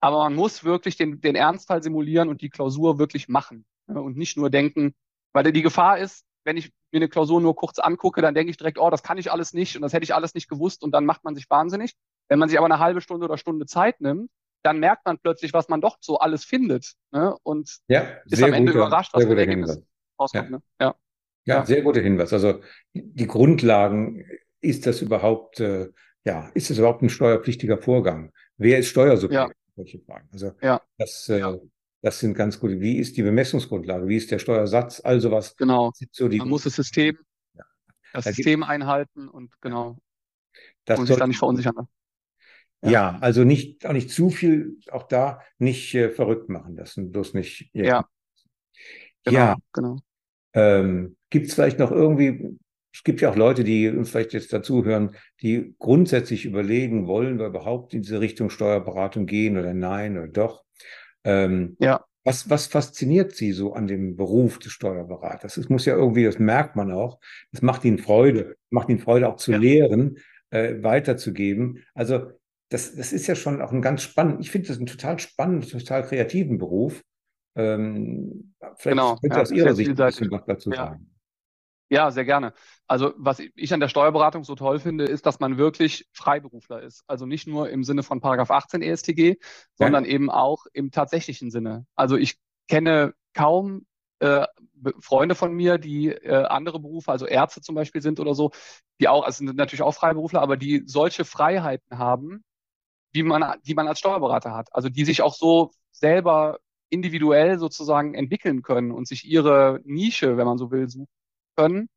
[0.00, 3.64] Aber man muss wirklich den, den Ernstfall simulieren und die Klausur wirklich machen.
[3.86, 4.00] Ne?
[4.00, 4.94] Und nicht nur denken,
[5.32, 8.56] weil die Gefahr ist, wenn ich mir eine Klausur nur kurz angucke, dann denke ich
[8.56, 10.92] direkt, oh, das kann ich alles nicht und das hätte ich alles nicht gewusst und
[10.92, 11.94] dann macht man sich wahnsinnig.
[12.28, 14.30] Wenn man sich aber eine halbe Stunde oder Stunde Zeit nimmt,
[14.62, 17.36] dann merkt man plötzlich, was man doch so alles findet ne?
[17.42, 19.82] und ja, ist am Ende guter, überrascht, was das Ergebnis
[20.18, 20.50] rauskommt.
[20.50, 20.56] Ja.
[20.56, 20.62] Ne?
[20.80, 20.94] Ja.
[21.46, 22.32] Ja, ja, sehr guter Hinweis.
[22.32, 22.60] Also
[22.92, 24.24] die Grundlagen,
[24.64, 25.90] ist das überhaupt, äh,
[26.24, 28.32] ja, ist das überhaupt ein steuerpflichtiger Vorgang?
[28.56, 29.50] Wer ist Steuersubjekt?
[29.50, 29.54] Ja.
[29.76, 30.28] Solche Fragen.
[30.32, 30.80] Also ja.
[30.96, 31.58] das, äh,
[32.00, 32.80] das sind ganz gute.
[32.80, 34.08] Wie ist die Bemessungsgrundlage?
[34.08, 35.00] Wie ist der Steuersatz?
[35.04, 35.56] All sowas.
[35.56, 35.92] Genau.
[36.12, 37.18] So Man muss das System,
[37.54, 37.64] ja.
[38.12, 39.98] das da System einhalten und genau.
[40.84, 41.74] Das und sich da nicht verunsichern.
[41.74, 41.88] Ne?
[42.84, 42.90] Ja.
[42.90, 47.34] ja, also nicht, auch nicht zu viel, auch da nicht äh, verrückt machen lassen, bloß
[47.34, 47.70] nicht.
[47.72, 48.06] Ja.
[49.24, 49.98] Genau, ja, genau.
[50.52, 52.56] Ähm, Gibt es vielleicht noch irgendwie,
[52.92, 57.46] es gibt ja auch Leute, die uns vielleicht jetzt dazuhören, die grundsätzlich überlegen, wollen wir
[57.46, 60.64] überhaupt in diese Richtung Steuerberatung gehen oder nein oder doch.
[61.24, 62.04] Ähm, ja.
[62.22, 65.56] Was, was fasziniert Sie so an dem Beruf des Steuerberaters?
[65.56, 67.18] Es muss ja irgendwie, das merkt man auch,
[67.50, 69.58] es macht Ihnen Freude, macht Ihnen Freude auch zu ja.
[69.58, 70.18] lehren,
[70.50, 71.82] äh, weiterzugeben.
[71.94, 72.30] Also
[72.68, 75.68] das, das ist ja schon auch ein ganz spannend, ich finde das einen total spannenden,
[75.68, 77.02] total kreativen Beruf.
[77.56, 80.76] Ähm, vielleicht genau, könnt ihr ja, aus Ihrer Sicht ein bisschen was dazu ja.
[80.76, 81.10] sagen.
[81.94, 82.52] Ja, sehr gerne.
[82.88, 87.04] Also was ich an der Steuerberatung so toll finde, ist, dass man wirklich Freiberufler ist.
[87.06, 89.36] Also nicht nur im Sinne von Paragraph 18 ESTG,
[89.76, 90.10] sondern ja.
[90.10, 91.86] eben auch im tatsächlichen Sinne.
[91.94, 93.86] Also ich kenne kaum
[94.18, 94.44] äh,
[94.98, 98.50] Freunde von mir, die äh, andere Berufe, also Ärzte zum Beispiel sind oder so,
[99.00, 102.42] die auch, also sind natürlich auch Freiberufler, aber die solche Freiheiten haben,
[103.12, 104.66] wie man, die man als Steuerberater hat.
[104.72, 106.58] Also die sich auch so selber
[106.90, 111.06] individuell sozusagen entwickeln können und sich ihre Nische, wenn man so will, suchen
[111.56, 111.88] können.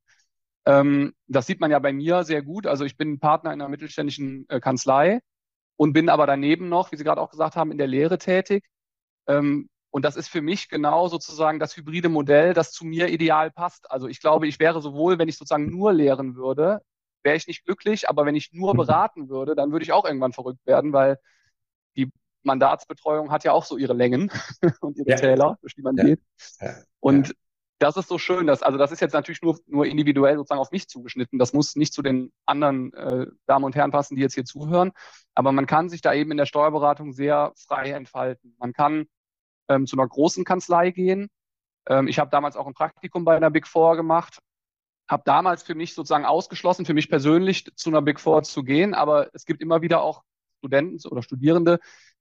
[0.66, 2.68] Ähm, das sieht man ja bei mir sehr gut.
[2.68, 5.22] Also ich bin Partner in einer mittelständischen äh, Kanzlei
[5.78, 8.66] und bin aber daneben noch, wie Sie gerade auch gesagt haben, in der Lehre tätig.
[9.28, 13.52] Ähm, und das ist für mich genau sozusagen das hybride Modell, das zu mir ideal
[13.52, 13.90] passt.
[13.90, 16.82] Also ich glaube, ich wäre sowohl, wenn ich sozusagen nur lehren würde,
[17.24, 18.78] wäre ich nicht glücklich, aber wenn ich nur mhm.
[18.78, 21.18] beraten würde, dann würde ich auch irgendwann verrückt werden, weil
[21.96, 22.12] die
[22.44, 24.32] Mandatsbetreuung hat ja auch so ihre Längen
[24.82, 25.16] und ihre ja.
[25.16, 26.04] Täler, durch die man ja.
[26.04, 26.22] geht.
[26.60, 26.76] Ja.
[27.00, 27.34] Und
[27.80, 30.72] das ist so schön, dass, also das ist jetzt natürlich nur, nur individuell sozusagen auf
[30.72, 31.38] mich zugeschnitten.
[31.38, 34.92] Das muss nicht zu den anderen äh, Damen und Herren passen, die jetzt hier zuhören.
[35.36, 38.56] Aber man kann sich da eben in der Steuerberatung sehr frei entfalten.
[38.58, 39.06] Man kann
[39.70, 41.30] ähm, zu einer großen Kanzlei gehen.
[41.88, 44.40] Ähm, ich habe damals auch ein Praktikum bei einer Big Four gemacht.
[45.08, 48.94] Habe damals für mich sozusagen ausgeschlossen, für mich persönlich zu einer Big Four zu gehen.
[48.96, 50.24] Aber es gibt immer wieder auch
[50.60, 51.80] Studenten oder Studierende,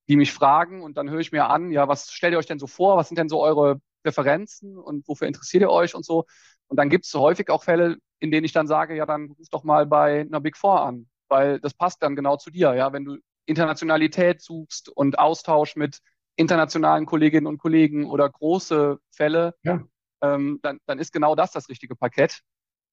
[0.09, 2.59] die mich fragen und dann höre ich mir an, ja, was stellt ihr euch denn
[2.59, 2.97] so vor?
[2.97, 6.25] Was sind denn so eure Präferenzen und wofür interessiert ihr euch und so?
[6.69, 9.49] Und dann gibt es häufig auch Fälle, in denen ich dann sage, ja, dann ruf
[9.51, 12.93] doch mal bei einer Big Four an, weil das passt dann genau zu dir, ja,
[12.93, 13.17] wenn du
[13.47, 16.01] Internationalität suchst und Austausch mit
[16.37, 19.83] internationalen Kolleginnen und Kollegen oder große Fälle, ja.
[20.23, 22.43] ähm, dann, dann ist genau das das richtige Paket.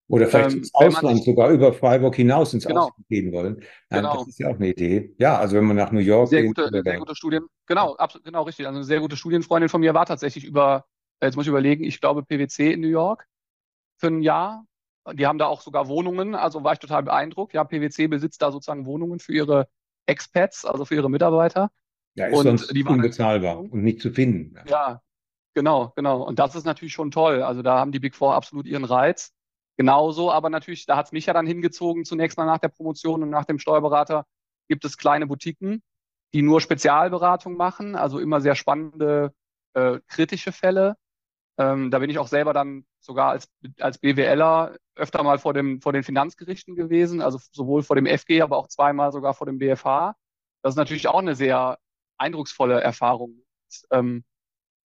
[0.07, 3.55] Oder vielleicht ähm, ins Ausland, sich, sogar über Freiburg hinaus ins genau, Ausland gehen wollen.
[3.89, 4.17] Nein, genau.
[4.17, 5.15] Das ist ja auch eine Idee.
[5.17, 6.55] Ja, also wenn man nach New York sehr geht.
[6.55, 8.67] Gute, sehr gute Studien, genau, absolut, genau richtig.
[8.67, 10.85] Also eine sehr gute Studienfreundin von mir war tatsächlich über,
[11.25, 13.27] jetzt muss ich überlegen, ich glaube PwC in New York
[13.97, 14.65] für ein Jahr.
[15.13, 17.53] Die haben da auch sogar Wohnungen, also war ich total beeindruckt.
[17.53, 19.67] Ja, PwC besitzt da sozusagen Wohnungen für ihre
[20.05, 21.71] Expats, also für ihre Mitarbeiter.
[22.15, 24.55] Ja, ist und sonst die waren unbezahlbar und nicht zu finden.
[24.67, 25.01] Ja,
[25.53, 26.21] genau, genau.
[26.23, 27.41] Und das ist natürlich schon toll.
[27.41, 29.33] Also da haben die Big Four absolut ihren Reiz.
[29.75, 33.23] Genauso, aber natürlich, da hat es mich ja dann hingezogen, zunächst mal nach der Promotion
[33.23, 34.25] und nach dem Steuerberater
[34.67, 35.81] gibt es kleine Boutiquen,
[36.33, 39.33] die nur Spezialberatung machen, also immer sehr spannende,
[39.73, 40.95] äh, kritische Fälle.
[41.57, 43.47] Ähm, da bin ich auch selber dann sogar als,
[43.79, 48.41] als BWLer öfter mal vor, dem, vor den Finanzgerichten gewesen, also sowohl vor dem FG,
[48.41, 50.15] aber auch zweimal sogar vor dem BFH.
[50.63, 51.79] Das ist natürlich auch eine sehr
[52.17, 53.43] eindrucksvolle Erfahrung.
[53.91, 54.23] Ähm,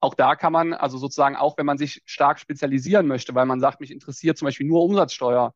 [0.01, 3.59] auch da kann man, also sozusagen auch wenn man sich stark spezialisieren möchte, weil man
[3.59, 5.53] sagt, mich interessiert zum Beispiel nur Umsatzsteuer,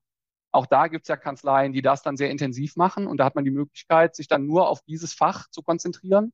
[0.51, 3.35] Auch da gibt es ja Kanzleien, die das dann sehr intensiv machen und da hat
[3.35, 6.33] man die Möglichkeit, sich dann nur auf dieses Fach zu konzentrieren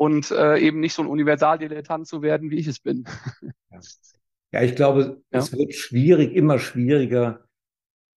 [0.00, 3.04] und äh, eben nicht so ein Universaldilettant zu werden, wie ich es bin.
[3.70, 3.80] Ja,
[4.52, 5.38] ja ich glaube, ja.
[5.38, 7.44] es wird schwierig, immer schwieriger,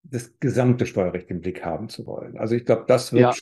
[0.02, 2.38] das gesamte Steuerrecht im Blick haben zu wollen.
[2.38, 3.34] Also ich glaube, das wird ja.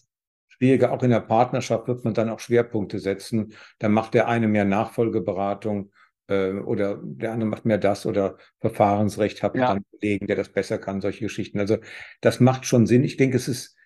[0.48, 0.92] schwieriger.
[0.92, 3.54] Auch in der Partnerschaft wird man dann auch Schwerpunkte setzen.
[3.78, 5.92] Dann macht der eine mehr Nachfolgeberatung
[6.26, 9.68] äh, oder der andere macht mehr das oder Verfahrensrecht hat ja.
[9.68, 11.60] dann Kollegen, der das besser kann, solche Geschichten.
[11.60, 11.78] Also
[12.22, 13.04] das macht schon Sinn.
[13.04, 13.78] Ich denke, es ist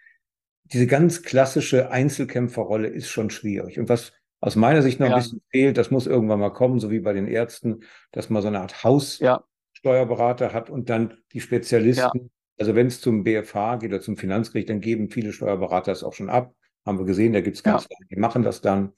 [0.63, 3.77] diese ganz klassische Einzelkämpferrolle ist schon schwierig.
[3.79, 4.13] Und was
[4.45, 5.15] aus meiner Sicht noch ja.
[5.15, 7.79] ein bisschen fehlt, das muss irgendwann mal kommen, so wie bei den Ärzten,
[8.11, 10.53] dass man so eine Art Haussteuerberater ja.
[10.53, 12.19] hat und dann die Spezialisten.
[12.19, 12.29] Ja.
[12.59, 16.13] Also wenn es zum BFH geht oder zum Finanzgericht, dann geben viele Steuerberater es auch
[16.13, 16.53] schon ab.
[16.85, 18.93] Haben wir gesehen, da gibt es ganz viele, die machen das dann.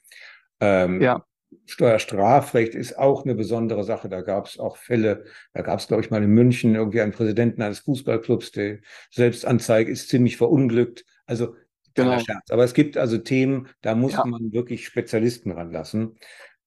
[0.60, 1.24] Ähm, ja.
[1.66, 4.10] Steuerstrafrecht ist auch eine besondere Sache.
[4.10, 7.14] Da gab es auch Fälle, da gab es, glaube ich, mal in München irgendwie einen
[7.14, 8.80] Präsidenten eines Fußballclubs, der
[9.12, 11.06] Selbstanzeige ist ziemlich verunglückt.
[11.26, 11.56] Also
[11.98, 12.20] Genau.
[12.20, 12.52] Scherz.
[12.52, 14.26] Aber es gibt also Themen, da muss ja.
[14.26, 16.16] man wirklich Spezialisten ranlassen.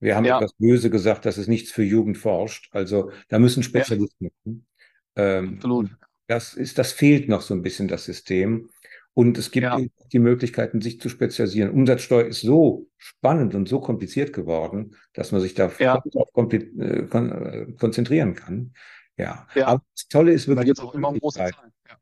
[0.00, 0.38] Wir haben ja.
[0.38, 2.68] etwas böse gesagt, dass es nichts für Jugend forscht.
[2.72, 4.52] Also da müssen Spezialisten ja.
[5.16, 5.90] Ähm, Absolut.
[6.26, 8.70] Das, ist, das fehlt noch so ein bisschen, das System.
[9.12, 9.78] Und es gibt ja.
[10.12, 11.70] die Möglichkeiten, sich zu spezialisieren.
[11.72, 16.02] Umsatzsteuer ist so spannend und so kompliziert geworden, dass man sich da ja.
[16.38, 18.72] äh, äh, konzentrieren kann.
[19.16, 19.46] Ja.
[19.54, 19.66] ja.
[19.66, 20.66] Aber das Tolle ist wirklich.
[20.66, 21.72] Da geht es auch immer um große Zahlen.
[21.88, 21.96] Ja.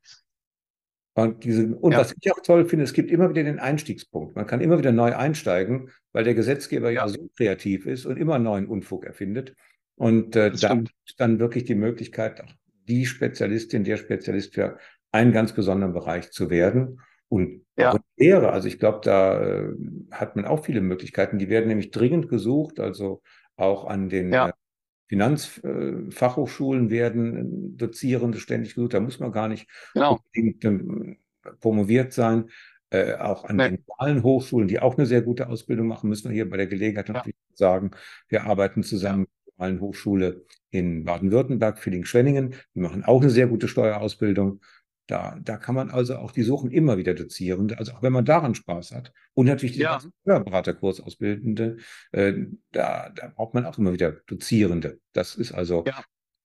[1.23, 1.99] Und, diese, und ja.
[1.99, 4.35] was ich auch toll finde, es gibt immer wieder den Einstiegspunkt.
[4.35, 8.17] Man kann immer wieder neu einsteigen, weil der Gesetzgeber ja, ja so kreativ ist und
[8.17, 9.55] immer neuen Unfug erfindet.
[9.95, 12.43] Und äh, da ist dann wirklich die Möglichkeit,
[12.87, 14.77] die Spezialistin, der Spezialist für
[15.11, 17.01] einen ganz besonderen Bereich zu werden.
[17.27, 17.95] Und ja.
[18.17, 19.69] Lehre, also ich glaube, da äh,
[20.11, 21.37] hat man auch viele Möglichkeiten.
[21.37, 23.21] Die werden nämlich dringend gesucht, also
[23.55, 24.49] auch an den ja.
[24.49, 24.53] äh,
[25.09, 28.93] Finanzfachhochschulen werden Dozierende ständig gesucht.
[28.93, 30.19] Da muss man gar nicht genau.
[30.19, 31.17] unbedingt ähm,
[31.59, 32.49] promoviert sein.
[32.91, 33.69] Äh, auch an nee.
[33.69, 36.67] den dualen Hochschulen, die auch eine sehr gute Ausbildung machen, müssen wir hier bei der
[36.67, 37.91] Gelegenheit natürlich sagen,
[38.29, 42.55] wir arbeiten zusammen mit der dualen Hochschule in Baden-Württemberg, Villingen-Schwenningen.
[42.73, 44.61] Die machen auch eine sehr gute Steuerausbildung.
[45.09, 48.25] Da, da kann man also auch die Suchen immer wieder Dozierende, also auch wenn man
[48.25, 49.11] daran Spaß hat.
[49.33, 49.99] Und natürlich die ja.
[50.21, 51.77] Steuerberaterkursausbildende,
[52.11, 52.33] äh,
[52.71, 54.99] da, da braucht man auch immer wieder Dozierende.
[55.13, 55.83] Das ist also.
[55.87, 56.03] Ja.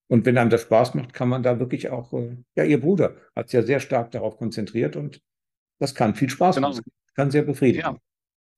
[0.08, 3.16] Und wenn einem das Spaß macht, kann man da wirklich auch, äh, ja, ihr Bruder
[3.36, 5.20] hat sich ja sehr stark darauf konzentriert und
[5.78, 6.70] das kann viel Spaß genau.
[6.70, 6.84] machen.
[6.84, 7.84] Das kann sehr befriedigen.
[7.84, 7.98] Ja.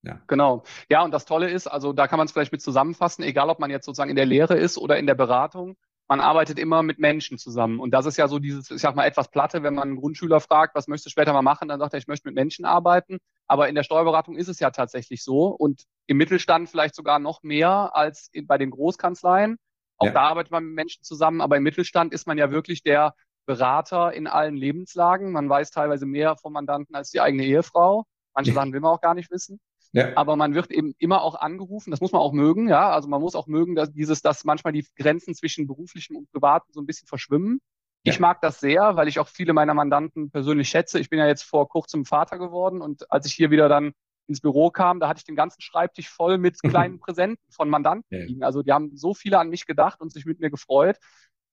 [0.03, 0.21] Ja.
[0.27, 0.63] Genau.
[0.89, 3.59] Ja, und das Tolle ist, also da kann man es vielleicht mit zusammenfassen, egal ob
[3.59, 5.75] man jetzt sozusagen in der Lehre ist oder in der Beratung,
[6.07, 7.79] man arbeitet immer mit Menschen zusammen.
[7.79, 10.39] Und das ist ja so dieses, ich sag mal, etwas Platte, wenn man einen Grundschüler
[10.39, 13.17] fragt, was möchtest du später mal machen, dann sagt er, ich möchte mit Menschen arbeiten.
[13.45, 17.43] Aber in der Steuerberatung ist es ja tatsächlich so und im Mittelstand vielleicht sogar noch
[17.43, 19.57] mehr als bei den Großkanzleien.
[19.97, 20.13] Auch ja.
[20.13, 23.13] da arbeitet man mit Menschen zusammen, aber im Mittelstand ist man ja wirklich der
[23.45, 25.31] Berater in allen Lebenslagen.
[25.31, 28.05] Man weiß teilweise mehr vom Mandanten als die eigene Ehefrau.
[28.33, 29.59] Manche Sachen will man auch gar nicht wissen.
[29.93, 30.15] Ja.
[30.15, 32.89] Aber man wird eben immer auch angerufen, das muss man auch mögen, ja.
[32.89, 36.71] Also man muss auch mögen, dass dieses, dass manchmal die Grenzen zwischen beruflichem und privatem
[36.73, 37.59] so ein bisschen verschwimmen.
[38.03, 38.13] Ja.
[38.13, 40.99] Ich mag das sehr, weil ich auch viele meiner Mandanten persönlich schätze.
[40.99, 43.93] Ich bin ja jetzt vor kurzem Vater geworden und als ich hier wieder dann
[44.27, 48.27] ins Büro kam, da hatte ich den ganzen Schreibtisch voll mit kleinen Präsenten von Mandanten
[48.27, 48.43] liegen.
[48.43, 50.97] Also die haben so viele an mich gedacht und sich mit mir gefreut.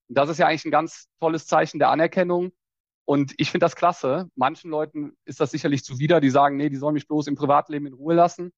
[0.08, 2.52] Und das ist ja eigentlich ein ganz tolles Zeichen der Anerkennung.
[3.06, 4.30] Und ich finde das klasse.
[4.34, 7.86] Manchen Leuten ist das sicherlich zuwider, die sagen, nee, die sollen mich bloß im Privatleben
[7.86, 8.52] in Ruhe lassen.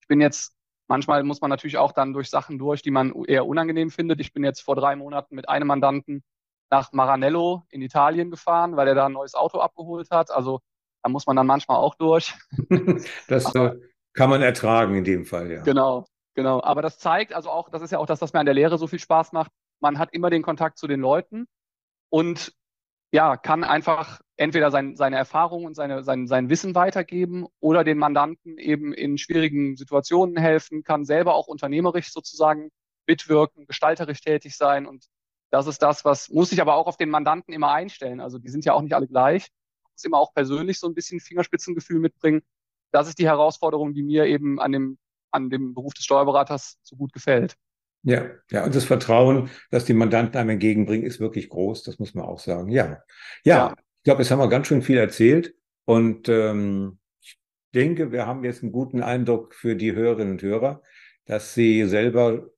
[0.00, 0.54] Ich bin jetzt,
[0.86, 4.20] manchmal muss man natürlich auch dann durch Sachen durch, die man eher unangenehm findet.
[4.20, 6.22] Ich bin jetzt vor drei Monaten mit einem Mandanten
[6.70, 10.30] nach Maranello in Italien gefahren, weil er da ein neues Auto abgeholt hat.
[10.30, 10.60] Also
[11.02, 12.34] da muss man dann manchmal auch durch.
[13.28, 13.80] das Aber, äh,
[14.12, 15.62] kann man ertragen in dem Fall, ja.
[15.62, 16.62] Genau, genau.
[16.62, 18.78] Aber das zeigt also auch, das ist ja auch das, was mir an der Lehre
[18.78, 19.50] so viel Spaß macht.
[19.80, 21.46] Man hat immer den Kontakt zu den Leuten
[22.10, 22.52] und
[23.12, 27.98] ja, kann einfach entweder sein, seine Erfahrungen und seine, sein, sein Wissen weitergeben oder den
[27.98, 32.70] Mandanten eben in schwierigen Situationen helfen, kann selber auch unternehmerisch sozusagen
[33.06, 34.86] mitwirken, gestalterisch tätig sein.
[34.86, 35.06] Und
[35.50, 38.20] das ist das, was muss ich aber auch auf den Mandanten immer einstellen.
[38.20, 39.48] Also die sind ja auch nicht alle gleich.
[39.92, 42.42] Muss immer auch persönlich so ein bisschen Fingerspitzengefühl mitbringen.
[42.92, 44.98] Das ist die Herausforderung, die mir eben an dem,
[45.30, 47.56] an dem Beruf des Steuerberaters so gut gefällt.
[48.02, 52.14] Ja, ja, und das Vertrauen, das die Mandanten einem entgegenbringen, ist wirklich groß, das muss
[52.14, 52.70] man auch sagen.
[52.70, 53.02] Ja,
[53.44, 53.74] ja, ja.
[53.76, 57.38] ich glaube, jetzt haben wir ganz schön viel erzählt und ähm, ich
[57.74, 60.82] denke, wir haben jetzt einen guten Eindruck für die Hörerinnen und Hörer,
[61.26, 62.48] dass sie selber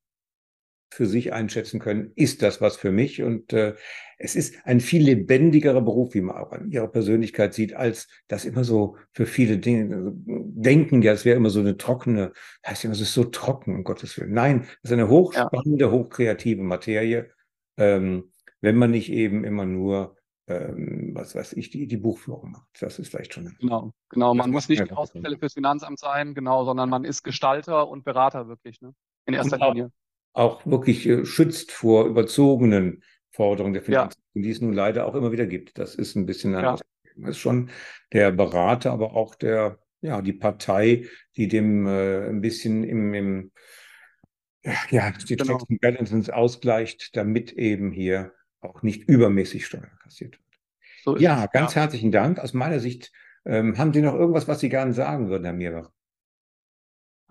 [0.92, 3.22] für sich einschätzen können, ist das was für mich?
[3.22, 3.74] Und äh,
[4.23, 8.45] es ist ein viel lebendigerer Beruf, wie man auch an ihrer Persönlichkeit sieht, als das
[8.45, 12.33] immer so für viele Dinge also, denken, ja, es wäre immer so eine trockene,
[12.67, 14.35] heißt immer, es ist so trocken, um Gottes Willen.
[14.35, 15.91] Nein, es ist eine hochspannende, ja.
[15.91, 17.31] hochkreative Materie,
[17.79, 18.31] ähm,
[18.61, 20.17] wenn man nicht eben immer nur
[20.49, 22.67] ähm, was weiß ich, die, die Buchführung macht.
[22.79, 23.57] Das ist vielleicht schon.
[23.59, 24.35] Genau, genau.
[24.35, 28.49] Man muss nicht die Außenstelle fürs Finanzamt sein, genau, sondern man ist Gestalter und Berater
[28.49, 28.93] wirklich, ne?
[29.25, 29.93] In erster auch, Linie.
[30.35, 34.43] Auch wirklich äh, schützt vor überzogenen Forderungen der Finanzamt, ja.
[34.43, 35.79] die es nun leider auch immer wieder gibt.
[35.79, 36.77] Das ist ein bisschen ein ja.
[37.16, 37.71] Das ist schon
[38.12, 43.53] der Berater, aber auch der, ja, die Partei, die dem äh, ein bisschen im, im
[44.90, 45.59] ja, die genau.
[45.59, 50.61] Checks and Balances ausgleicht, damit eben hier auch nicht übermäßig Steuern kassiert wird.
[51.03, 51.83] So ja, ganz ja.
[51.83, 52.38] herzlichen Dank.
[52.38, 53.11] Aus meiner Sicht
[53.47, 55.90] ähm, haben Sie noch irgendwas, was Sie gerne sagen würden, Herr Mierbach?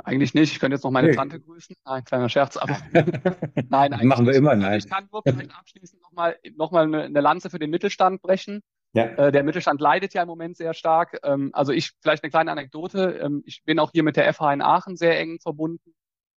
[0.04, 0.54] Eigentlich nicht.
[0.54, 1.16] Ich könnte jetzt noch meine nee.
[1.16, 1.76] Tante grüßen.
[1.84, 2.78] Ein kleiner Scherz, aber
[3.70, 4.52] nein, das machen wir immer.
[4.52, 4.80] Also nein.
[4.80, 8.62] Ich kann nur vielleicht abschließend nochmal noch mal eine, eine Lanze für den Mittelstand brechen.
[8.94, 9.06] Ja.
[9.06, 11.20] Äh, der Mittelstand leidet ja im Moment sehr stark.
[11.24, 13.20] Ähm, also ich, vielleicht eine kleine Anekdote.
[13.22, 15.94] Ähm, ich bin auch hier mit der FH in Aachen sehr eng verbunden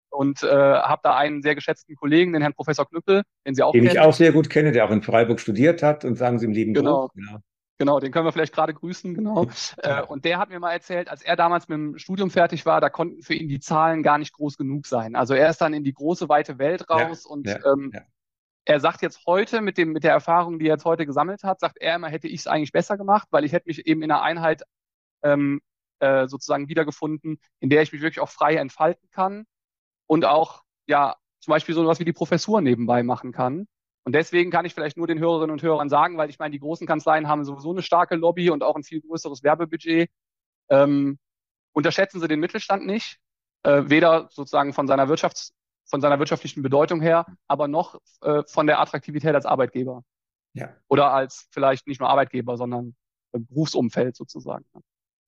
[0.09, 3.71] und äh, habe da einen sehr geschätzten Kollegen, den Herrn Professor Knüppel, den Sie auch
[3.71, 3.93] den kennen.
[3.93, 6.45] Den ich auch sehr gut kenne, der auch in Freiburg studiert hat und sagen Sie
[6.45, 7.09] im lieben genau.
[7.15, 7.39] Genau.
[7.77, 9.47] Genau, den können wir vielleicht gerade grüßen, genau.
[9.77, 12.81] äh, und der hat mir mal erzählt, als er damals mit dem Studium fertig war,
[12.81, 15.15] da konnten für ihn die Zahlen gar nicht groß genug sein.
[15.15, 18.01] Also er ist dann in die große, weite Welt raus ja, und ja, ähm, ja.
[18.65, 21.59] er sagt jetzt heute, mit, dem, mit der Erfahrung, die er jetzt heute gesammelt hat,
[21.59, 24.11] sagt er immer, hätte ich es eigentlich besser gemacht, weil ich hätte mich eben in
[24.11, 24.63] einer Einheit
[25.23, 25.61] ähm,
[25.99, 29.45] äh, sozusagen wiedergefunden, in der ich mich wirklich auch frei entfalten kann
[30.05, 33.67] und auch ja zum Beispiel so was wie die Professur nebenbei machen kann.
[34.05, 36.59] Und deswegen kann ich vielleicht nur den Hörerinnen und Hörern sagen, weil ich meine, die
[36.59, 40.09] großen Kanzleien haben sowieso eine starke Lobby und auch ein viel größeres Werbebudget.
[40.69, 41.19] Ähm,
[41.71, 43.19] unterschätzen Sie den Mittelstand nicht,
[43.63, 45.53] äh, weder sozusagen von seiner Wirtschafts
[45.85, 50.03] von seiner wirtschaftlichen Bedeutung her, aber noch äh, von der Attraktivität als Arbeitgeber.
[50.53, 50.75] Ja.
[50.87, 52.95] Oder als vielleicht nicht nur Arbeitgeber, sondern
[53.31, 54.65] äh, Berufsumfeld sozusagen.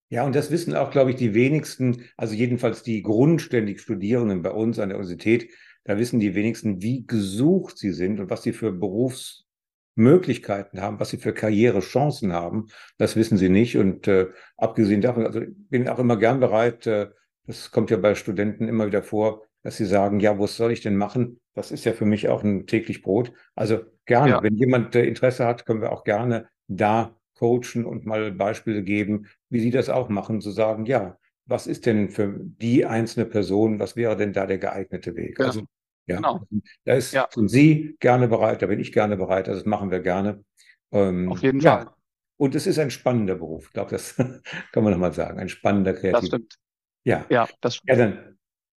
[0.10, 4.52] Ja, und das wissen auch, glaube ich, die wenigsten, also jedenfalls die grundständig Studierenden bei
[4.52, 5.52] uns an der Universität,
[5.86, 11.12] da wissen die wenigsten, wie gesucht sie sind und was sie für Berufsmöglichkeiten haben, was
[11.12, 12.67] sie für Karrierechancen haben.
[12.98, 13.78] Das wissen sie nicht.
[13.78, 17.10] Und äh, abgesehen davon, also bin auch immer gern bereit, äh,
[17.45, 20.82] das kommt ja bei Studenten immer wieder vor, dass sie sagen, ja, was soll ich
[20.82, 21.39] denn machen?
[21.54, 23.32] Das ist ja für mich auch ein täglich Brot.
[23.56, 24.43] Also gerne, ja.
[24.43, 29.28] wenn jemand äh, Interesse hat, können wir auch gerne da coachen und mal Beispiele geben,
[29.50, 33.80] wie Sie das auch machen, zu sagen, ja, was ist denn für die einzelne Person,
[33.80, 35.39] was wäre denn da der geeignete Weg?
[35.39, 35.48] Ja.
[35.48, 35.63] Also,
[36.08, 36.41] ja, genau.
[36.84, 37.28] da ist, ja.
[37.32, 40.44] sind Sie gerne bereit, da bin ich gerne bereit, also das machen wir gerne.
[40.91, 41.78] Ähm, Auf jeden ja.
[41.78, 41.96] Fall.
[42.38, 43.68] Und es ist ein spannender Beruf.
[43.68, 44.15] Ich glaube, das
[44.72, 45.39] kann man nochmal sagen.
[45.39, 46.20] Ein spannender Kreativ.
[46.20, 46.56] Das stimmt.
[47.04, 47.26] Ja.
[47.30, 47.89] Ja, das stimmt.
[47.89, 48.38] Ja, dann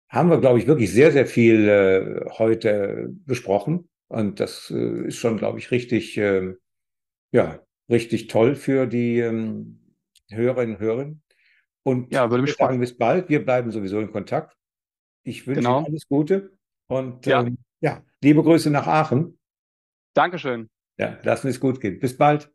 [0.10, 3.90] haben wir, glaube ich, wirklich sehr, sehr viel äh, heute besprochen.
[4.08, 6.54] Und das äh, ist schon, glaube ich, richtig, äh,
[7.32, 7.60] ja,
[7.90, 9.96] richtig toll für die ähm,
[10.30, 11.12] Hörerinnen und Hörer.
[11.84, 13.30] Und ja, würde mich sagen, bis bald.
[13.30, 14.58] Wir bleiben sowieso in Kontakt.
[15.24, 15.80] Ich wünsche genau.
[15.80, 16.55] Ihnen alles Gute
[16.88, 17.42] und ja.
[17.42, 19.38] Ähm, ja, liebe Grüße nach Aachen.
[20.14, 20.70] Dankeschön.
[20.98, 22.00] Ja, lassen Sie es gut gehen.
[22.00, 22.52] Bis bald.